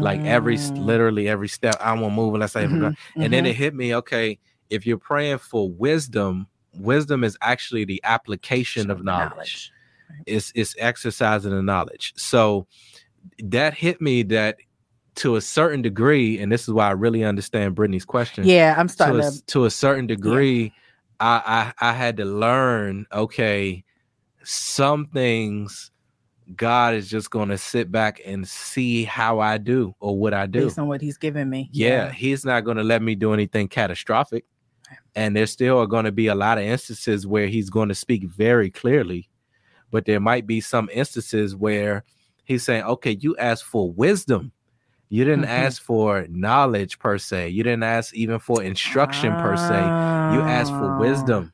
[0.00, 0.78] Like every Mm.
[0.78, 3.48] literally every step I want to move unless I Mhm, and then mhm.
[3.48, 4.38] it hit me okay
[4.70, 6.46] if you're praying for wisdom
[6.78, 9.72] wisdom is actually the application of The knowledge,
[10.24, 12.66] it's it's exercising the knowledge so
[13.42, 14.56] that hit me that
[15.20, 18.86] to a certain degree and this is why i really understand brittany's question Yeah, I'm
[18.88, 19.42] to starting a, to.
[19.46, 20.72] to a certain degree
[21.20, 23.84] I, I i had to learn okay
[24.44, 25.90] some things
[26.56, 30.46] god is just going to sit back and see how i do or what i
[30.46, 31.68] do Based on what he's given me.
[31.72, 34.44] yeah, he's not going to let me do anything catastrophic.
[35.14, 37.94] And there still are going to be a lot of instances where he's going to
[37.94, 39.28] speak very clearly,
[39.92, 42.02] but there might be some instances where
[42.44, 44.50] he's saying, okay, you asked for wisdom.
[45.10, 45.48] You didn't Mhm.
[45.48, 47.48] ask for knowledge per se.
[47.50, 49.74] You didn't ask even for instruction per se.
[50.32, 50.98] You asked for Ah.
[50.98, 51.52] wisdom.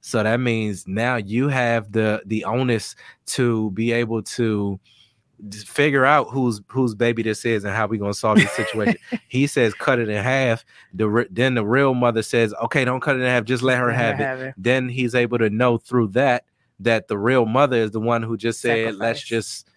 [0.00, 2.94] So that means now you have the the onus
[3.26, 4.78] to be able to
[5.66, 8.96] figure out whose whose baby this is and how we gonna solve this situation.
[9.28, 10.64] he says cut it in half.
[10.94, 13.90] The then the real mother says, okay, don't cut it in half, just let her
[13.90, 14.24] have it.
[14.56, 16.44] Then he's able to know through that
[16.80, 19.67] that the real mother is the one who just said, let's just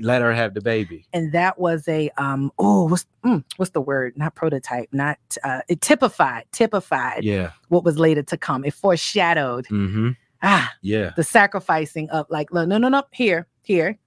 [0.00, 1.06] let her have the baby.
[1.12, 5.60] and that was a um oh what's mm, what's the word not prototype not uh
[5.68, 7.52] it typified typified Yeah.
[7.68, 10.10] what was later to come it foreshadowed Mm-hmm.
[10.42, 11.12] ah Yeah.
[11.16, 13.98] the sacrificing of like look, no no no here here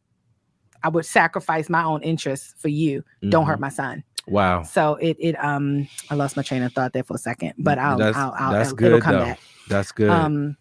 [0.83, 3.61] i would sacrifice my own interests for you don't hurt Mhm.
[3.61, 4.61] my son Wow.
[4.63, 7.77] so it it um i lost my train of thought there for a second but
[7.79, 9.25] i'll That's- i'll, I'll that's it'll, it'll come though.
[9.25, 10.09] back That's good.
[10.09, 10.55] um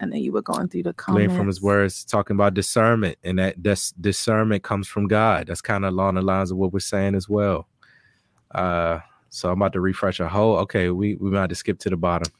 [0.00, 1.36] I know you were going through the glean comments.
[1.36, 5.84] from his words talking about discernment and that this discernment comes from god that's kind
[5.84, 7.66] of along the lines of what we're saying as well
[8.54, 8.98] uh
[9.30, 11.90] so i'm about to refresh a whole okay we we might have to skip to
[11.90, 12.30] the bottom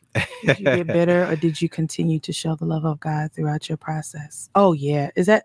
[0.44, 3.68] Did you get bitter or did you continue to show the love of God throughout
[3.68, 4.48] your process?
[4.54, 5.10] Oh yeah.
[5.14, 5.44] Is that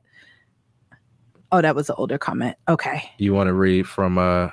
[1.52, 2.56] Oh, that was an older comment.
[2.70, 3.04] Okay.
[3.18, 4.50] you want to read from uh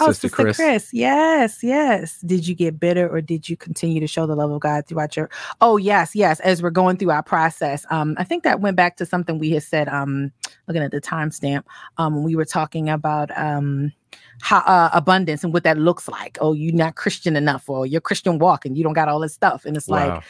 [0.00, 0.56] Oh, Sister Chris.
[0.56, 0.88] Chris.
[0.92, 2.20] Yes, yes.
[2.20, 5.16] Did you get bitter or did you continue to show the love of God throughout
[5.16, 5.28] your
[5.60, 6.40] Oh, yes, yes.
[6.40, 7.84] As we're going through our process.
[7.90, 10.32] Um, I think that went back to something we had said, um,
[10.66, 11.64] looking at the timestamp,
[11.98, 13.92] um, when we were talking about um
[14.40, 16.38] how uh, abundance and what that looks like.
[16.40, 19.34] Oh, you're not Christian enough, or you're Christian walk and you don't got all this
[19.34, 19.64] stuff.
[19.64, 20.22] And it's like,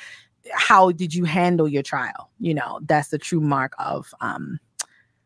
[0.51, 2.31] how did you handle your trial?
[2.39, 4.59] You know, that's the true mark of um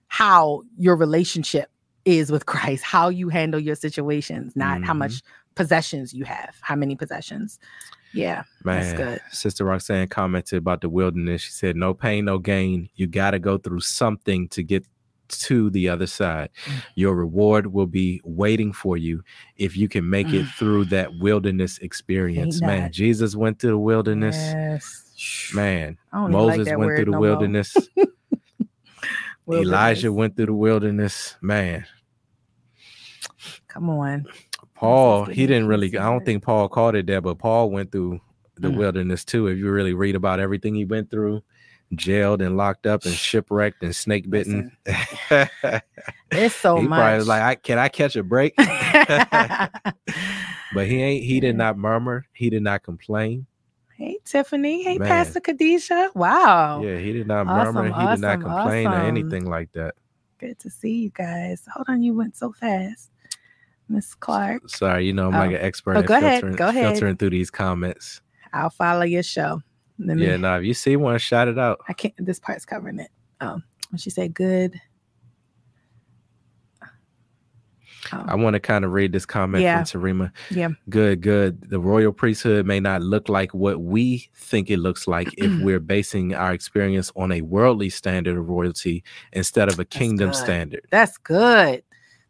[0.09, 1.70] how your relationship
[2.07, 4.99] is with Christ, how you handle your situations, not how Mhm.
[4.99, 5.23] much
[5.57, 7.59] possessions you have, how many possessions.
[8.15, 9.21] Yeah, that's Man, good.
[9.33, 11.43] Sister Roxanne commented about the wilderness.
[11.43, 12.89] She said, No pain, no gain.
[12.95, 14.87] You got to go through something to get
[15.29, 16.51] to the other side.
[16.67, 16.73] Mm.
[16.95, 19.23] Your reward will be waiting for you
[19.57, 20.53] if you can make it Mm.
[20.55, 22.57] through that wilderness experience.
[22.57, 24.37] Ain't Man, that- Jesus went through the wilderness.
[24.37, 25.51] Yes.
[25.53, 27.77] Man, I like Moses went through the no wilderness.
[29.47, 29.69] Wilderness.
[29.73, 31.37] Elijah went through the wilderness.
[31.41, 31.87] Man,
[33.77, 34.24] Come on.
[34.74, 38.20] Paul, he didn't really, I don't think Paul called it that, but Paul went through
[38.57, 38.77] the Mm.
[38.79, 39.49] wilderness too.
[39.49, 41.43] If you really read about everything he went through,
[41.95, 44.72] jailed and locked up and shipwrecked and snake bitten.
[46.33, 46.99] It's so he much.
[46.99, 48.55] probably was like, I, can I catch a break?
[48.57, 52.27] but he ain't, he did not murmur.
[52.33, 53.47] He did not complain.
[53.97, 54.83] hey Tiffany.
[54.83, 55.09] Hey Man.
[55.09, 56.11] Pastor Khadijah.
[56.14, 56.83] Wow.
[56.83, 58.01] Yeah, he did not Awesome, murmur.
[58.01, 59.95] He did not awesome, complain or anything like that.
[60.39, 61.62] Good to see you guys.
[61.72, 63.11] Hold on, you went so fast.
[63.89, 64.68] Miss Clark.
[64.68, 65.55] Sorry, you know, I'm like Oh.
[65.55, 66.93] an expert Oh, go ahead, filtering, go ahead.
[66.93, 68.20] filtering through these comments.
[68.53, 69.61] I'll follow your show.
[69.99, 71.80] Let me Yeah, no, if you see one, shout it out.
[71.89, 73.11] I can't this part's covering it.
[73.41, 74.74] Um when she said good.
[78.12, 79.82] Oh, I want to kind of read this comment Yeah.
[79.82, 80.30] from Tarima.
[80.51, 80.68] Yeah.
[80.89, 81.61] Good, good.
[81.70, 85.80] The royal priesthood may not look like what we think it looks like if we're
[85.80, 90.37] basing our experience on a worldly standard of royalty instead of a kingdom good.
[90.37, 90.87] standard.
[90.93, 91.82] that's good.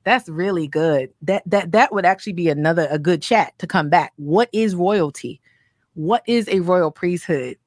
[0.06, 1.10] That's really good.
[1.22, 4.12] That that that would actually be another a good chat to come back.
[4.14, 5.40] What is royalty?
[5.94, 7.58] What is a royal priesthood?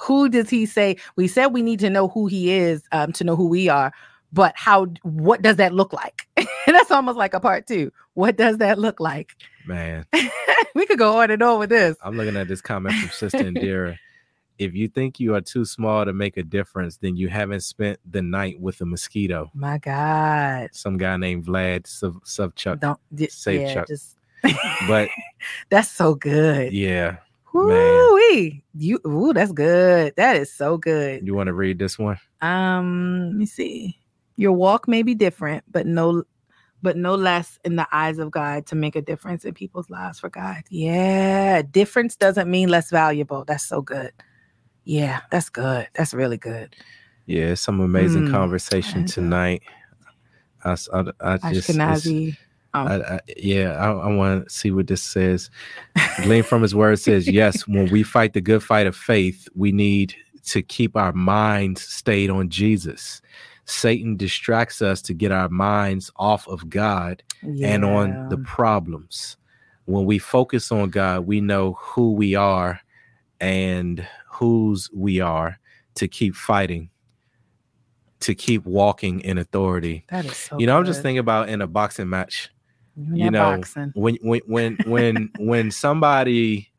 [0.00, 0.98] Who does he say?
[1.16, 3.94] We said we need to know who he is um, to know who we are,
[4.30, 4.88] but how?
[5.04, 6.28] What does that look like?
[6.66, 7.90] that's almost like a part two.
[8.12, 9.34] What does that look like?
[9.64, 10.04] Man,
[10.74, 11.96] we could go on and on with this.
[12.02, 13.96] I'm looking at this comment from Sister Indira.
[14.58, 17.98] If you think you are too small to make a difference, then you haven't spent
[18.10, 19.50] the night with a mosquito.
[19.54, 22.80] My God, Some guy named Vlad Sub- Subchuck.
[22.80, 23.88] don't di- Safe yeah, Chuck.
[23.88, 24.16] just
[24.88, 25.08] But
[25.70, 26.72] that's so good.
[26.72, 27.16] yeah,
[27.52, 28.62] Woo-wee.
[28.74, 30.14] You ooh, that's good.
[30.16, 31.26] That is so good.
[31.26, 32.18] you want to read this one?
[32.42, 33.98] Um, let me see.
[34.36, 36.22] Your walk may be different, but no
[36.82, 40.20] but no less in the eyes of God to make a difference in people's lives
[40.20, 40.62] for God.
[40.70, 43.44] Yeah, difference doesn't mean less valuable.
[43.46, 44.12] That's so good.
[44.86, 45.88] Yeah, that's good.
[45.94, 46.76] That's really good.
[47.26, 49.62] Yeah, some amazing Mm, conversation tonight.
[50.64, 50.72] I
[51.38, 52.36] just, it's- Ashkenazi.
[52.74, 55.50] Um, I, I, yeah, I, I want to see what this says.
[56.22, 59.72] Glean from his word says, yes, when we fight the good fight of faith, we
[59.72, 60.14] need
[60.44, 63.22] to keep our minds stayed on Jesus.
[63.64, 67.22] Satan distracts us to get our minds off of God
[67.62, 69.36] and on the problems.
[69.86, 72.80] When we focus on God, we know who we are
[73.40, 75.58] and whose we are
[75.94, 76.90] to keep fighting,
[78.20, 80.04] to keep walking in authority.
[80.08, 82.50] that is so you know, I'm just thinking about in a boxing match
[82.96, 83.92] You, in you know, boxing.
[83.94, 86.70] when when when when when somebody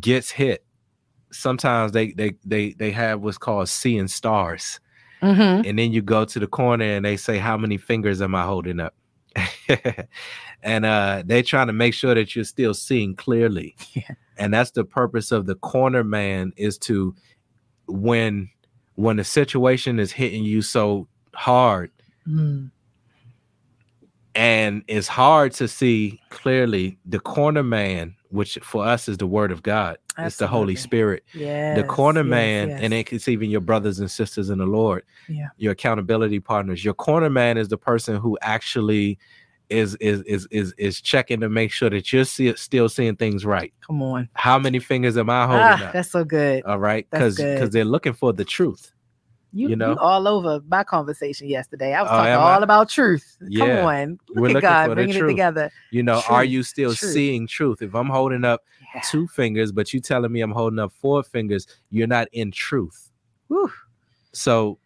[0.00, 0.64] gets hit,
[1.30, 4.80] sometimes they they they they have what's called seeing stars,
[5.22, 5.66] Mhm.
[5.66, 8.42] and then you go to the corner and they say, "How many fingers am I
[8.42, 8.94] holding up?"
[10.62, 13.74] and uh they trying to make sure that you're still seeing clearly.
[13.94, 14.14] Yeah.
[14.42, 17.14] And that's the purpose of the corner man is to
[17.86, 18.48] when
[18.96, 21.90] when the situation is hitting you so hard
[22.28, 22.70] Mm.
[24.34, 29.50] and it's hard to see clearly the corner man which for us is the word
[29.52, 32.80] of god it's the holy spirit Yes, the corner yes, man yes.
[32.82, 35.48] and it's even your brothers and sisters in the lord Yeah.
[35.56, 39.18] your accountability partners your corner man is the person who actually
[39.72, 43.44] is is is is, is checking to make sure that you're see, still seeing things
[43.44, 44.28] right Come on.
[44.34, 46.62] how many fingers am i holding Ah, up that's so good.
[46.64, 48.92] all right because because they're looking for the truth
[49.52, 49.90] You, you know?
[49.90, 51.92] you all over my conversation yesterday.
[51.94, 52.62] I was Oh, talking all I?
[52.62, 53.36] about truth.
[53.48, 53.66] Yeah.
[53.76, 55.70] Come on, look We're at looking for God the bringing it together.
[55.90, 57.12] you know are you still truth.
[57.12, 58.62] seeing truth if i'm holding up
[58.94, 59.02] Yeah.
[59.10, 63.10] two fingers, but you telling me I'm holding up four fingers, you're not in truth.
[63.48, 63.70] Whew.
[64.32, 64.78] So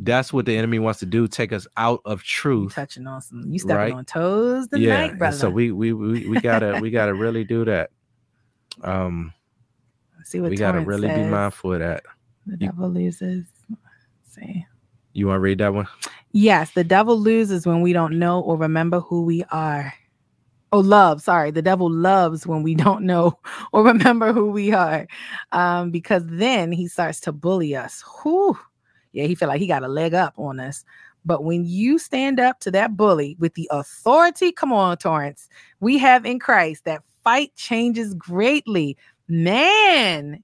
[0.00, 2.74] that's what the enemy wants to do, take us out of truth.
[2.74, 3.92] touching on some, you stepping Right.
[3.92, 5.04] on toes tonight, yeah.
[5.04, 5.36] and brother.
[5.36, 7.90] So we we we, we gotta we gotta really do that.
[8.82, 9.32] Um
[10.24, 12.02] see what we gotta really be mindful of that.
[12.46, 13.46] The You- devil loses.
[13.70, 14.66] Let's see.
[15.12, 15.86] You wanna read that one?
[16.32, 19.94] Yes, the devil loses when we don't know or remember who we are.
[20.72, 21.22] Oh, love.
[21.22, 21.50] Sorry.
[21.52, 23.38] The devil loves when we don't know
[23.72, 25.06] or remember who we are.
[25.52, 28.04] Um, because then he starts to bully us.
[28.22, 28.58] Whew.
[29.16, 30.84] Yeah, he felt like he got a leg up on us.
[31.24, 35.48] But when you stand up to that bully with the authority, come on, Torrance,
[35.80, 38.94] we have in Christ, that fight changes greatly.
[39.26, 40.42] Man,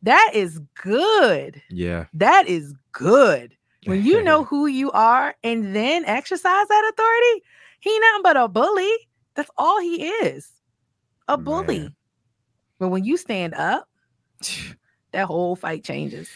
[0.00, 1.60] that is good.
[1.68, 2.06] Yeah.
[2.14, 3.54] That is good.
[3.84, 7.44] When you know who you are and then exercise that authority,
[7.80, 8.96] he nothing but a bully.
[9.34, 10.50] That's all he is.
[11.28, 11.80] A bully.
[11.80, 11.94] Man.
[12.78, 13.86] But when you stand up,
[15.12, 16.30] that whole fight changes.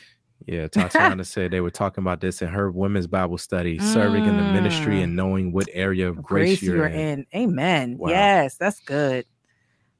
[0.47, 4.37] Yeah, Tatiana said they were talking about this in her women's Bible study, serving in
[4.37, 5.03] the ministry Mm.
[5.05, 7.27] and knowing what area of grace, Grace you you're in.
[7.33, 7.43] in.
[7.43, 7.99] Amen.
[7.99, 8.11] Wow.
[8.11, 9.27] Yes, that's good.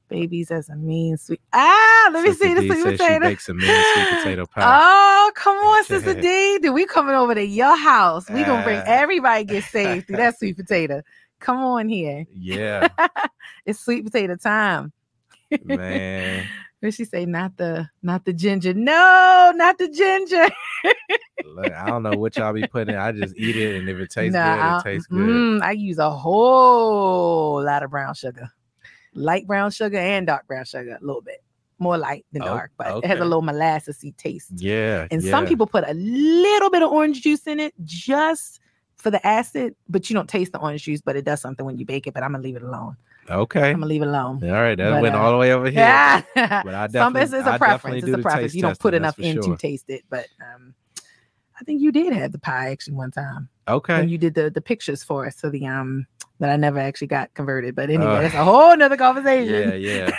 [0.09, 1.41] Babies as a mean sweet.
[1.51, 3.25] Ah, let me Sister see the D sweet said she potato.
[3.25, 4.79] bakes a mini sweet potato pie.
[4.81, 6.59] Oh, come on, Sister D.
[6.59, 8.29] Dude, we coming over to your house.
[8.29, 8.83] We gonna bring Ah.
[8.87, 11.01] everybody get saved through that sweet potato.
[11.41, 12.25] Come on here.
[12.33, 12.87] yeah,
[13.65, 14.93] It's sweet potato time.
[15.65, 16.47] man.
[16.79, 17.25] What she say?
[17.25, 18.73] Not the not the ginger.
[18.73, 20.45] No, not the ginger.
[21.45, 22.93] Look, I don't know what y'all be putting.
[22.93, 22.99] in.
[22.99, 25.19] I just eat it, and if it tastes Nah, good, it tastes good.
[25.19, 28.51] mm, I use a whole lot of brown sugar,
[29.13, 31.43] light brown sugar and dark brown sugar, a little bit
[31.79, 33.23] more light than Oh, dark, but it has a okay.
[33.23, 34.51] little molassesy taste.
[34.55, 38.59] Yeah, And some people put a little bit of orange juice in it just
[38.97, 41.77] for the acid, but you don't taste the orange juice, but it does something when
[41.77, 42.13] you bake it.
[42.13, 42.97] But I'm gonna leave it alone.
[43.29, 44.43] Okay, I'm gonna leave it alone.
[44.43, 45.81] all right, that But, went uh, all the way over here.
[45.81, 48.03] Yeah, But I some definitely, it's, it's a I preference.
[48.03, 48.53] It's a preference.
[48.55, 49.55] You don't put enough in sure.
[49.55, 50.73] to taste it, but um,
[51.59, 54.49] I think you did have the pie actually one time Okay, when you did the
[54.49, 55.37] the pictures for us.
[55.37, 56.07] So the um
[56.39, 57.75] that I never actually got converted.
[57.75, 59.81] But anyway, Uh, that's a whole nother conversation.
[59.81, 60.11] Yeah,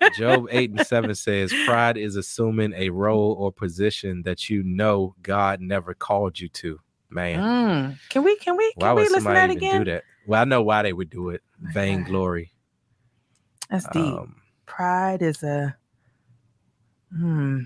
[0.00, 0.08] yeah.
[0.16, 5.16] Job 8 and 7 says, Pride is assuming a role or position that you know
[5.22, 6.78] God never called you to.
[7.10, 7.98] Man, Mm.
[8.10, 9.84] Can we can we why can we would listen to that again?
[9.84, 10.04] do that?
[10.26, 11.42] Well, I know why they would do it.
[11.60, 12.50] Vainglory.
[13.70, 14.02] That's deep.
[14.04, 14.36] Um,
[14.66, 15.76] Pride is a
[17.16, 17.60] hmm.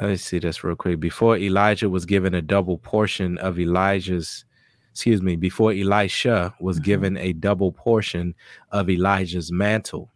[0.00, 1.00] let me see this real quick.
[1.00, 4.44] Before Elijah was given a double portion of Elijah's,
[4.92, 6.84] excuse me, before Elisha was Mhm.
[6.84, 8.34] given a double portion
[8.70, 10.10] of Elijah's mantle,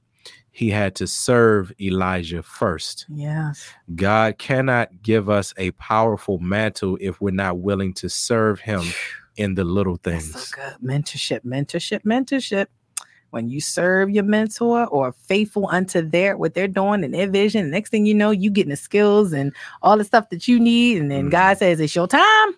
[0.52, 3.06] he had to serve Elijah first.
[3.08, 3.68] Yes.
[3.96, 8.82] God cannot give us a powerful mantle if we're not willing to serve him
[9.36, 10.48] in the little things.
[10.48, 10.74] so good.
[10.80, 12.66] Mentorship, mentorship, mentorship.
[13.34, 17.68] When you serve your mentor or faithful unto their what they're doing and their vision,
[17.68, 20.98] next thing you know, you getting the skills and all the stuff that you need.
[20.98, 21.30] And then Mhm.
[21.32, 22.54] God says it's your time.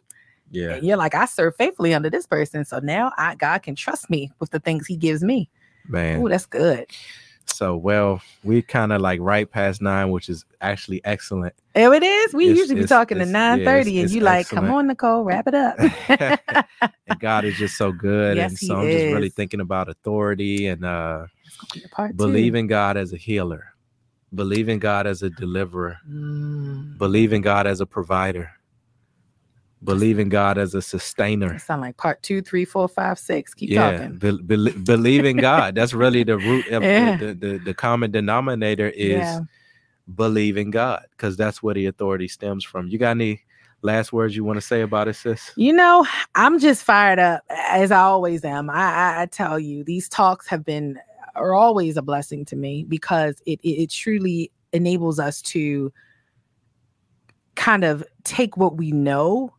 [0.50, 0.74] Yeah.
[0.74, 2.66] And you're like, I serve faithfully under this person.
[2.66, 5.48] So now I God can trust me with the things he gives me.
[5.88, 6.20] Man.
[6.20, 6.84] Oh, that's good.
[7.56, 11.54] So well, we kind of like right past nine, which is actually excellent.
[11.74, 12.34] There it is.
[12.34, 15.24] We It's- usually be talking to it's- yeah, 9:30 and you like, come on, Nicole,
[15.24, 15.78] wrap it up.
[17.08, 18.36] and God is just so good.
[18.36, 21.26] Yes, and so I'm just really thinking about authority and uh
[21.72, 22.12] two.
[22.14, 23.72] believe in God as a healer,
[24.34, 26.98] believe in God as a deliverer, Mm.
[26.98, 28.50] believe in God as a provider,
[29.84, 31.50] believe in God as a sustainer.
[31.50, 33.54] That sound like part two, three, four, five, six.
[33.54, 34.16] Keep yeah, talking.
[34.16, 35.74] be- be- believe in God.
[35.74, 37.16] That's really the root of Yeah.
[37.16, 39.40] the, the, the common denominator is Yeah.
[40.14, 42.88] believe in God because that's where the authority stems from.
[42.88, 43.42] You got any
[43.82, 45.52] last words you want to say about it, sis?
[45.56, 48.70] You know, I'm just fired up as I always am.
[48.70, 50.98] I, I, I tell you, these talks have been
[51.34, 55.92] are always a blessing to me because it, it it truly enables us to
[57.56, 59.52] kind of take what we know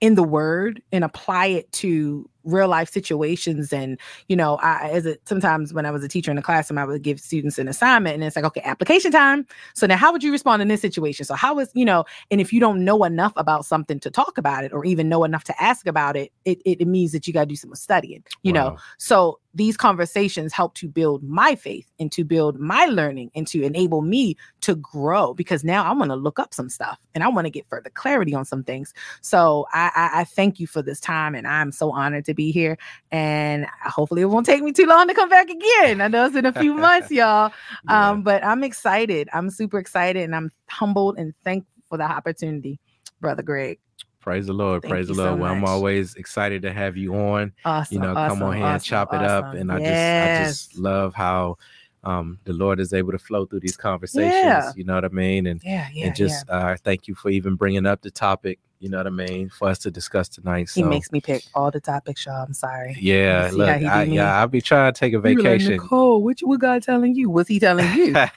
[0.00, 5.06] in the word and apply it to real life situations and you know i as
[5.06, 7.68] a sometimes when i was a teacher in the classroom i would give students an
[7.68, 9.46] assignment and it's like okay application time.
[9.74, 11.24] So now how would you respond in this situation?
[11.24, 14.38] So how is you know and if you don't know enough about something to talk
[14.38, 17.26] about it or even know enough to ask about it it, it, it means that
[17.26, 18.76] you got to do some studying you know?
[18.98, 23.62] So these conversations help to build my faith and to build my learning and to
[23.62, 27.28] enable me to grow because now I want to look up some stuff and I
[27.28, 28.92] want to get further clarity on some things.
[29.22, 32.52] So I, I, I thank you for this time and I'm so honored to be
[32.52, 32.78] here.
[33.10, 36.00] And hopefully it won't take me too long to come back again.
[36.00, 37.52] I know it's in a few months, y'all.
[37.88, 38.10] Yeah.
[38.10, 39.28] Um, but I'm excited.
[39.32, 42.78] I'm super excited and I'm humbled and thankful for the opportunity,
[43.20, 43.80] Brother Greg.
[44.26, 44.82] Praise the Lord.
[44.82, 45.40] Thank Praise the you so Lord.
[45.40, 47.52] well, I'm always excited to have you on.
[47.64, 47.94] Awesome.
[47.94, 49.54] You know, awesome, come on here and awesome, chop it up.
[49.54, 51.58] And I just I just love how
[52.02, 54.32] um the Lord is able to flow through these conversations.
[54.34, 54.72] Yeah.
[54.74, 55.46] You know what I mean?
[55.46, 58.88] And yeah, yeah, and just uh thank you for even bringing up the topic, you
[58.88, 60.70] know what I mean, for us to discuss tonight.
[60.74, 62.44] He makes me pick all the topics, y'all.
[62.44, 62.96] I'm sorry.
[63.00, 65.38] yeah, look, how he do I, yeah, I'll be trying to take a were like,
[65.38, 65.72] vacation.
[65.72, 67.30] Nicole, what, what God telling you?
[67.30, 68.14] Was he telling you?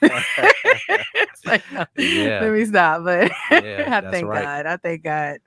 [1.46, 2.40] Like, no, Yeah.
[2.42, 3.04] Let me stop.
[3.04, 4.44] But Yeah, I thank right.
[4.44, 4.66] God.
[4.66, 5.38] I thank God.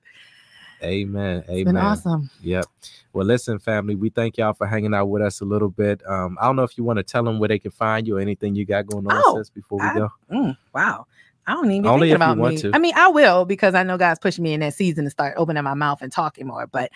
[0.82, 1.38] Amen.
[1.40, 1.66] It's Amen.
[1.66, 2.30] been awesome.
[2.42, 2.66] Yep.
[3.14, 6.02] Well, listen, family, we thank y'all for hanging out with us a little bit.
[6.08, 8.18] Um, I don't know if you want to tell them where they can find you
[8.18, 10.10] or anything you got going on, Oh, sis, before we I- go.
[10.32, 11.06] Mm, wow.
[11.46, 12.62] I don't even Only you about want me.
[12.62, 12.72] to.
[12.74, 15.34] I mean, I will because I know God's pushing me in that season to start
[15.38, 16.68] opening my mouth and talking more.
[16.68, 16.92] But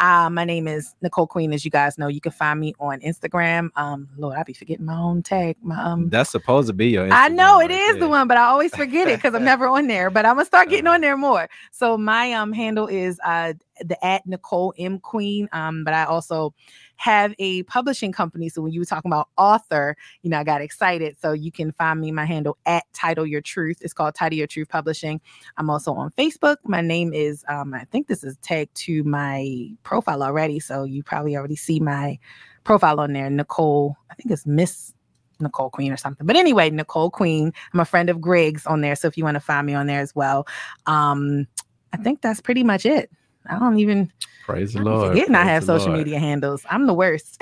[0.00, 2.08] uh, my name is Nicole Queen, as you guys know.
[2.08, 3.68] You can find me on Instagram.
[3.76, 5.56] Um, Lord, I be forgetting my own tag.
[5.62, 7.12] My um, That's supposed to be your.
[7.12, 9.44] I know Instagram it right is the one, but I always forget it because I'm
[9.52, 10.10] never on there.
[10.10, 10.94] But I'm gonna start getting Uh-huh.
[10.94, 11.48] on there more.
[11.70, 15.48] So my um handle is uh the at Nicole M Queen.
[15.52, 16.54] Um, but I also
[17.02, 18.48] have a publishing company.
[18.48, 21.16] So when you were talking about author, you know, I got excited.
[21.20, 23.78] So you can find me my handle at Title Your Truth.
[23.80, 25.20] It's called Title Your Truth Publishing.
[25.56, 26.58] I'm also on Facebook.
[26.64, 30.60] My name is um I think this is tagged to my profile already.
[30.60, 32.20] So you probably already see my
[32.62, 33.96] profile on there, Nicole.
[34.08, 34.94] I think it's Miss
[35.40, 36.24] Nicole Queen or something.
[36.24, 37.52] But anyway, Nicole Queen.
[37.74, 38.94] I'm a friend of Greg's on there.
[38.94, 40.46] So if you want to find me on there as well.
[40.86, 41.48] Um,
[41.92, 43.10] I think that's pretty much it.
[43.48, 44.12] I don't even
[44.44, 45.10] Praise the Lord.
[45.10, 46.06] forgetting I have social Lord.
[46.06, 46.64] media handles.
[46.68, 47.38] I'm the worst.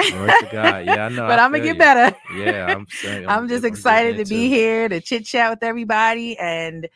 [0.52, 0.86] God.
[0.86, 1.26] Yeah, I know.
[1.26, 1.78] but I I'm gonna get you.
[1.78, 2.16] better.
[2.36, 3.26] Yeah, I'm saying.
[3.28, 6.38] I'm just getting excited to be here to chit chat with everybody.
[6.38, 6.88] And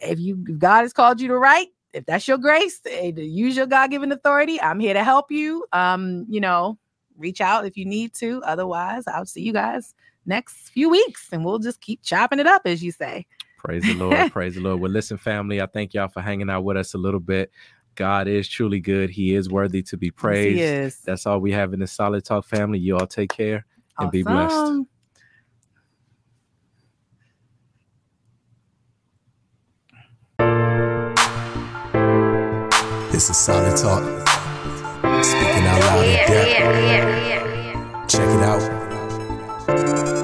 [0.00, 3.24] if you if God has called you to write, if that's your grace, eh, to
[3.24, 5.64] use your God given authority, I'm here to help you.
[5.72, 6.78] Um, you know,
[7.16, 8.42] reach out if you need to.
[8.44, 9.94] Otherwise, I'll see you guys
[10.26, 13.26] next few weeks and we'll just keep chopping it up, as you say.
[13.64, 14.30] Praise the Lord.
[14.30, 14.78] praise the Lord.
[14.80, 17.50] Well, listen, family, I thank y'all for hanging out with us a little bit.
[17.94, 19.08] God is truly good.
[19.08, 20.58] He is worthy to be praised.
[20.58, 21.00] he is.
[21.00, 22.78] That's all we have in the Solid Talk family.
[22.78, 23.64] You all take care
[23.98, 24.82] and be blessed.
[33.10, 34.02] This is Solid Talk.
[35.24, 38.10] Speaking out loud in depth.
[38.10, 40.23] Check it out.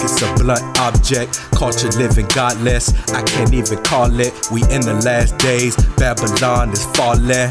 [0.00, 1.40] it's a blunt object.
[1.54, 4.32] Culture living godless, I can't even call it.
[4.50, 7.50] We in the last days, Babylon is falling.